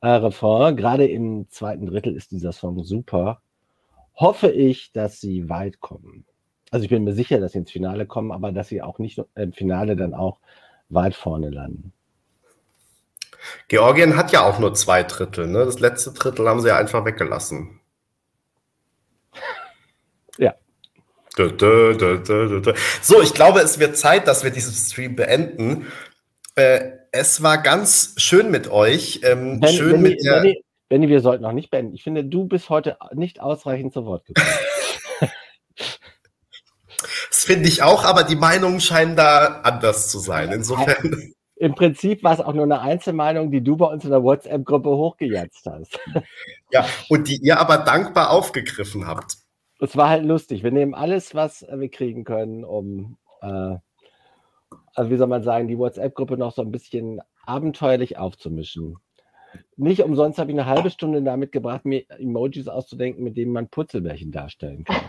[0.00, 3.40] äh, Refrain, gerade im zweiten Drittel ist dieser Song super,
[4.14, 6.24] hoffe ich, dass sie weit kommen.
[6.70, 9.20] Also ich bin mir sicher, dass sie ins Finale kommen, aber dass sie auch nicht
[9.34, 10.38] im Finale dann auch
[10.90, 11.92] weit vorne landen.
[13.68, 15.46] Georgien hat ja auch nur zwei Drittel.
[15.46, 15.64] Ne?
[15.64, 17.80] Das letzte Drittel haben sie ja einfach weggelassen.
[23.02, 25.86] So, ich glaube, es wird Zeit, dass wir diesen Stream beenden.
[26.54, 29.20] Äh, es war ganz schön mit euch.
[29.24, 31.94] Ähm, Benny, schön Benny, mit der Benny, Benny, wir sollten noch nicht beenden.
[31.94, 34.48] Ich finde, du bist heute nicht ausreichend zu Wort gekommen.
[37.30, 40.52] das finde ich auch, aber die Meinungen scheinen da anders zu sein.
[40.52, 44.22] Insofern im Prinzip war es auch nur eine Einzelmeinung, die du bei uns in der
[44.22, 45.98] WhatsApp-Gruppe hochgejatzt hast.
[46.70, 49.43] Ja, und die ihr aber dankbar aufgegriffen habt.
[49.84, 50.62] Es war halt lustig.
[50.62, 53.76] Wir nehmen alles, was wir kriegen können, um, äh,
[54.94, 58.96] also wie soll man sagen, die WhatsApp-Gruppe noch so ein bisschen abenteuerlich aufzumischen.
[59.76, 63.68] Nicht umsonst habe ich eine halbe Stunde damit gebracht, mir Emojis auszudenken, mit denen man
[63.68, 64.96] Putzelbärchen darstellen kann.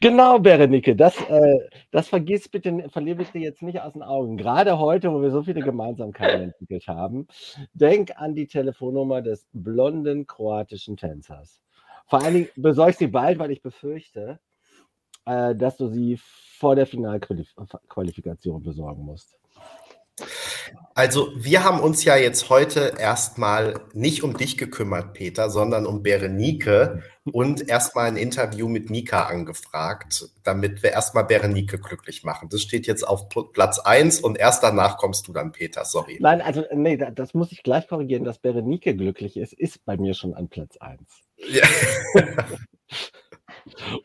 [0.00, 1.58] Genau, Berenike, das, äh,
[1.90, 4.38] das vergiss bitte, verliere bitte jetzt nicht aus den Augen.
[4.38, 7.28] Gerade heute, wo wir so viele Gemeinsamkeiten entwickelt haben,
[7.74, 11.63] denk an die Telefonnummer des blonden kroatischen Tänzers.
[12.06, 14.40] Vor allen Dingen besorge ich sie bald, weil ich befürchte,
[15.26, 16.18] äh, dass du sie
[16.58, 19.38] vor der Finalqualifikation besorgen musst.
[20.94, 26.04] Also, wir haben uns ja jetzt heute erstmal nicht um dich gekümmert, Peter, sondern um
[26.04, 32.48] Berenike und erstmal ein Interview mit Nika angefragt, damit wir erstmal Berenike glücklich machen.
[32.48, 36.18] Das steht jetzt auf Platz 1 und erst danach kommst du dann, Peter, sorry.
[36.20, 40.14] Nein, also, nee, das muss ich gleich korrigieren, dass Berenike glücklich ist, ist bei mir
[40.14, 41.00] schon an Platz 1.
[41.36, 41.66] Ja.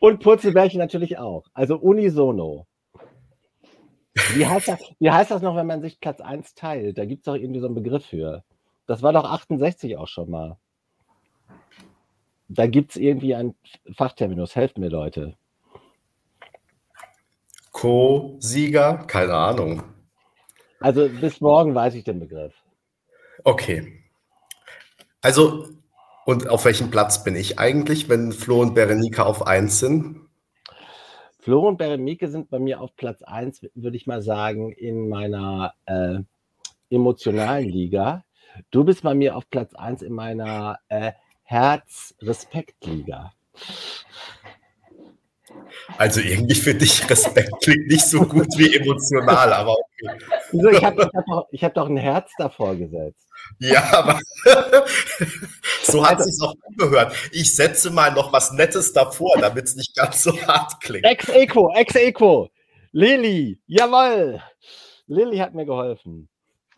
[0.00, 1.46] und Purzelbärchen natürlich auch.
[1.54, 2.66] Also unisono.
[4.34, 6.98] Wie heißt, das, wie heißt das noch, wenn man sich Platz 1 teilt?
[6.98, 8.44] Da gibt es doch irgendwie so einen Begriff für.
[8.86, 10.56] Das war doch 68 auch schon mal.
[12.48, 13.54] Da gibt es irgendwie einen
[13.94, 14.56] Fachterminus.
[14.56, 15.36] Helft mir, Leute.
[17.72, 19.04] Co-Sieger?
[19.06, 19.82] Keine Ahnung.
[20.80, 22.54] Also bis morgen weiß ich den Begriff.
[23.44, 24.02] Okay.
[25.22, 25.68] Also,
[26.24, 30.29] und auf welchem Platz bin ich eigentlich, wenn Flo und Berenika auf 1 sind?
[31.40, 35.72] Flo und Beremike sind bei mir auf Platz 1, würde ich mal sagen, in meiner
[35.86, 36.18] äh,
[36.90, 38.24] emotionalen Liga.
[38.70, 41.12] Du bist bei mir auf Platz 1 in meiner äh,
[41.44, 43.32] Herz-Respekt-Liga?
[45.98, 50.18] Also irgendwie finde ich Respekt klingt nicht so gut wie emotional, aber okay.
[50.52, 50.70] Wieso?
[50.70, 53.26] Ich habe hab doch, hab doch ein Herz davor gesetzt.
[53.58, 54.20] Ja, aber
[55.82, 57.14] so hat es sich auch angehört.
[57.32, 61.04] Ich setze mal noch was Nettes davor, damit es nicht ganz so hart klingt.
[61.04, 62.48] Ex-Equo, Ex-Equo.
[62.92, 64.42] Lilly, jawoll.
[65.06, 66.28] Lilly hat mir geholfen.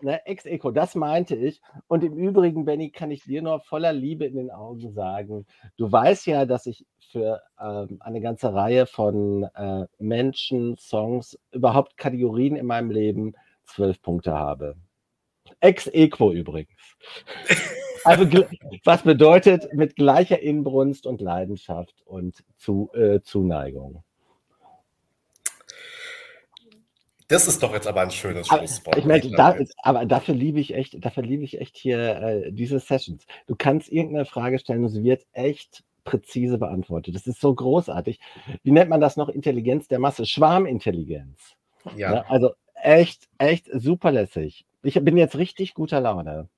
[0.02, 1.60] Ne, Ex-Eco, das meinte ich.
[1.86, 5.46] Und im Übrigen, Benny, kann ich dir nur voller Liebe in den Augen sagen,
[5.76, 11.96] du weißt ja, dass ich für ähm, eine ganze Reihe von äh, Menschen, Songs, überhaupt
[11.96, 13.34] Kategorien in meinem Leben
[13.64, 14.74] zwölf Punkte habe.
[15.60, 16.96] Ex-Equo übrigens.
[18.04, 18.24] Also,
[18.84, 24.02] was bedeutet mit gleicher Inbrunst und Leidenschaft und zu, äh, Zuneigung.
[27.32, 28.98] Das ist doch jetzt aber ein schönes Schlusswort.
[28.98, 32.78] Ich meine, da, aber dafür liebe ich echt, dafür liebe ich echt hier äh, diese
[32.78, 33.26] Sessions.
[33.46, 37.14] Du kannst irgendeine Frage stellen und sie wird echt präzise beantwortet.
[37.14, 38.20] Das ist so großartig.
[38.62, 39.30] Wie nennt man das noch?
[39.30, 41.56] Intelligenz der Masse, Schwarmintelligenz.
[41.84, 41.92] Ja.
[41.96, 42.30] ja ne?
[42.30, 44.66] also echt, echt superlässig.
[44.82, 46.48] Ich bin jetzt richtig guter Laune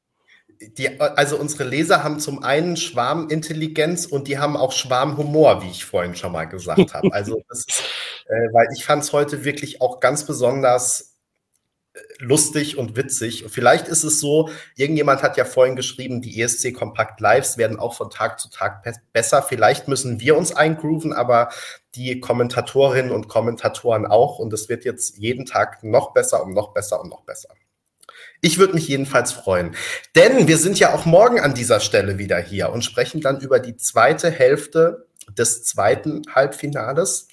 [0.60, 5.85] die, also unsere Leser haben zum einen Schwarmintelligenz und die haben auch Schwarmhumor, wie ich
[5.85, 7.12] vorhin schon mal gesagt habe.
[7.12, 7.70] Also ist,
[8.26, 11.16] äh, weil ich fand es heute wirklich auch ganz besonders
[11.94, 13.44] äh, lustig und witzig.
[13.48, 17.94] Vielleicht ist es so, irgendjemand hat ja vorhin geschrieben, die ESC Kompakt Lives werden auch
[17.94, 19.43] von Tag zu Tag besser.
[19.43, 21.51] Vielleicht müssen wir uns eingrooven, aber
[21.94, 24.39] die Kommentatorinnen und Kommentatoren auch.
[24.39, 27.48] Und es wird jetzt jeden Tag noch besser und noch besser und noch besser.
[28.45, 29.75] Ich würde mich jedenfalls freuen.
[30.15, 33.59] Denn wir sind ja auch morgen an dieser Stelle wieder hier und sprechen dann über
[33.59, 37.29] die zweite Hälfte des zweiten Halbfinales.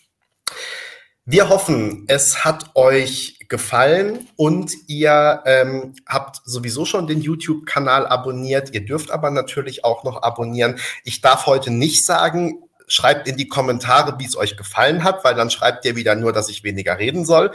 [1.25, 8.73] Wir hoffen, es hat euch gefallen und ihr ähm, habt sowieso schon den YouTube-Kanal abonniert.
[8.73, 10.79] Ihr dürft aber natürlich auch noch abonnieren.
[11.03, 15.35] Ich darf heute nicht sagen, schreibt in die Kommentare, wie es euch gefallen hat, weil
[15.35, 17.51] dann schreibt ihr wieder nur, dass ich weniger reden soll.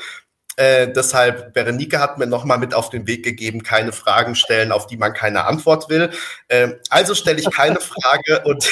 [0.57, 4.87] Äh, deshalb, Berenike hat mir nochmal mit auf den Weg gegeben, keine Fragen stellen, auf
[4.87, 6.11] die man keine Antwort will.
[6.49, 8.67] Äh, also stelle ich keine Frage und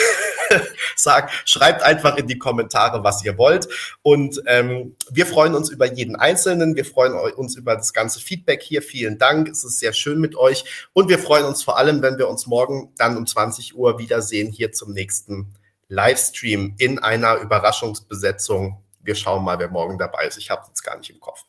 [0.96, 3.68] sag, schreibt einfach in die Kommentare, was ihr wollt.
[4.00, 6.74] Und ähm, wir freuen uns über jeden Einzelnen.
[6.74, 8.80] Wir freuen uns über das ganze Feedback hier.
[8.80, 9.48] Vielen Dank.
[9.48, 10.64] Es ist sehr schön mit euch.
[10.94, 14.50] Und wir freuen uns vor allem, wenn wir uns morgen dann um 20 Uhr wiedersehen
[14.50, 15.54] hier zum nächsten
[15.88, 18.82] Livestream in einer Überraschungsbesetzung.
[19.02, 20.38] Wir schauen mal, wer morgen dabei ist.
[20.38, 21.44] Ich habe es jetzt gar nicht im Kopf.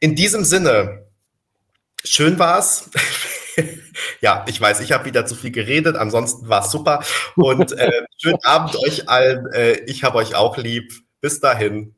[0.00, 1.06] In diesem Sinne,
[2.04, 2.90] schön war's.
[4.20, 7.02] ja, ich weiß, ich habe wieder zu viel geredet, ansonsten war es super.
[7.36, 9.46] Und äh, schönen Abend euch allen.
[9.52, 10.92] Äh, ich habe euch auch lieb.
[11.20, 11.94] Bis dahin.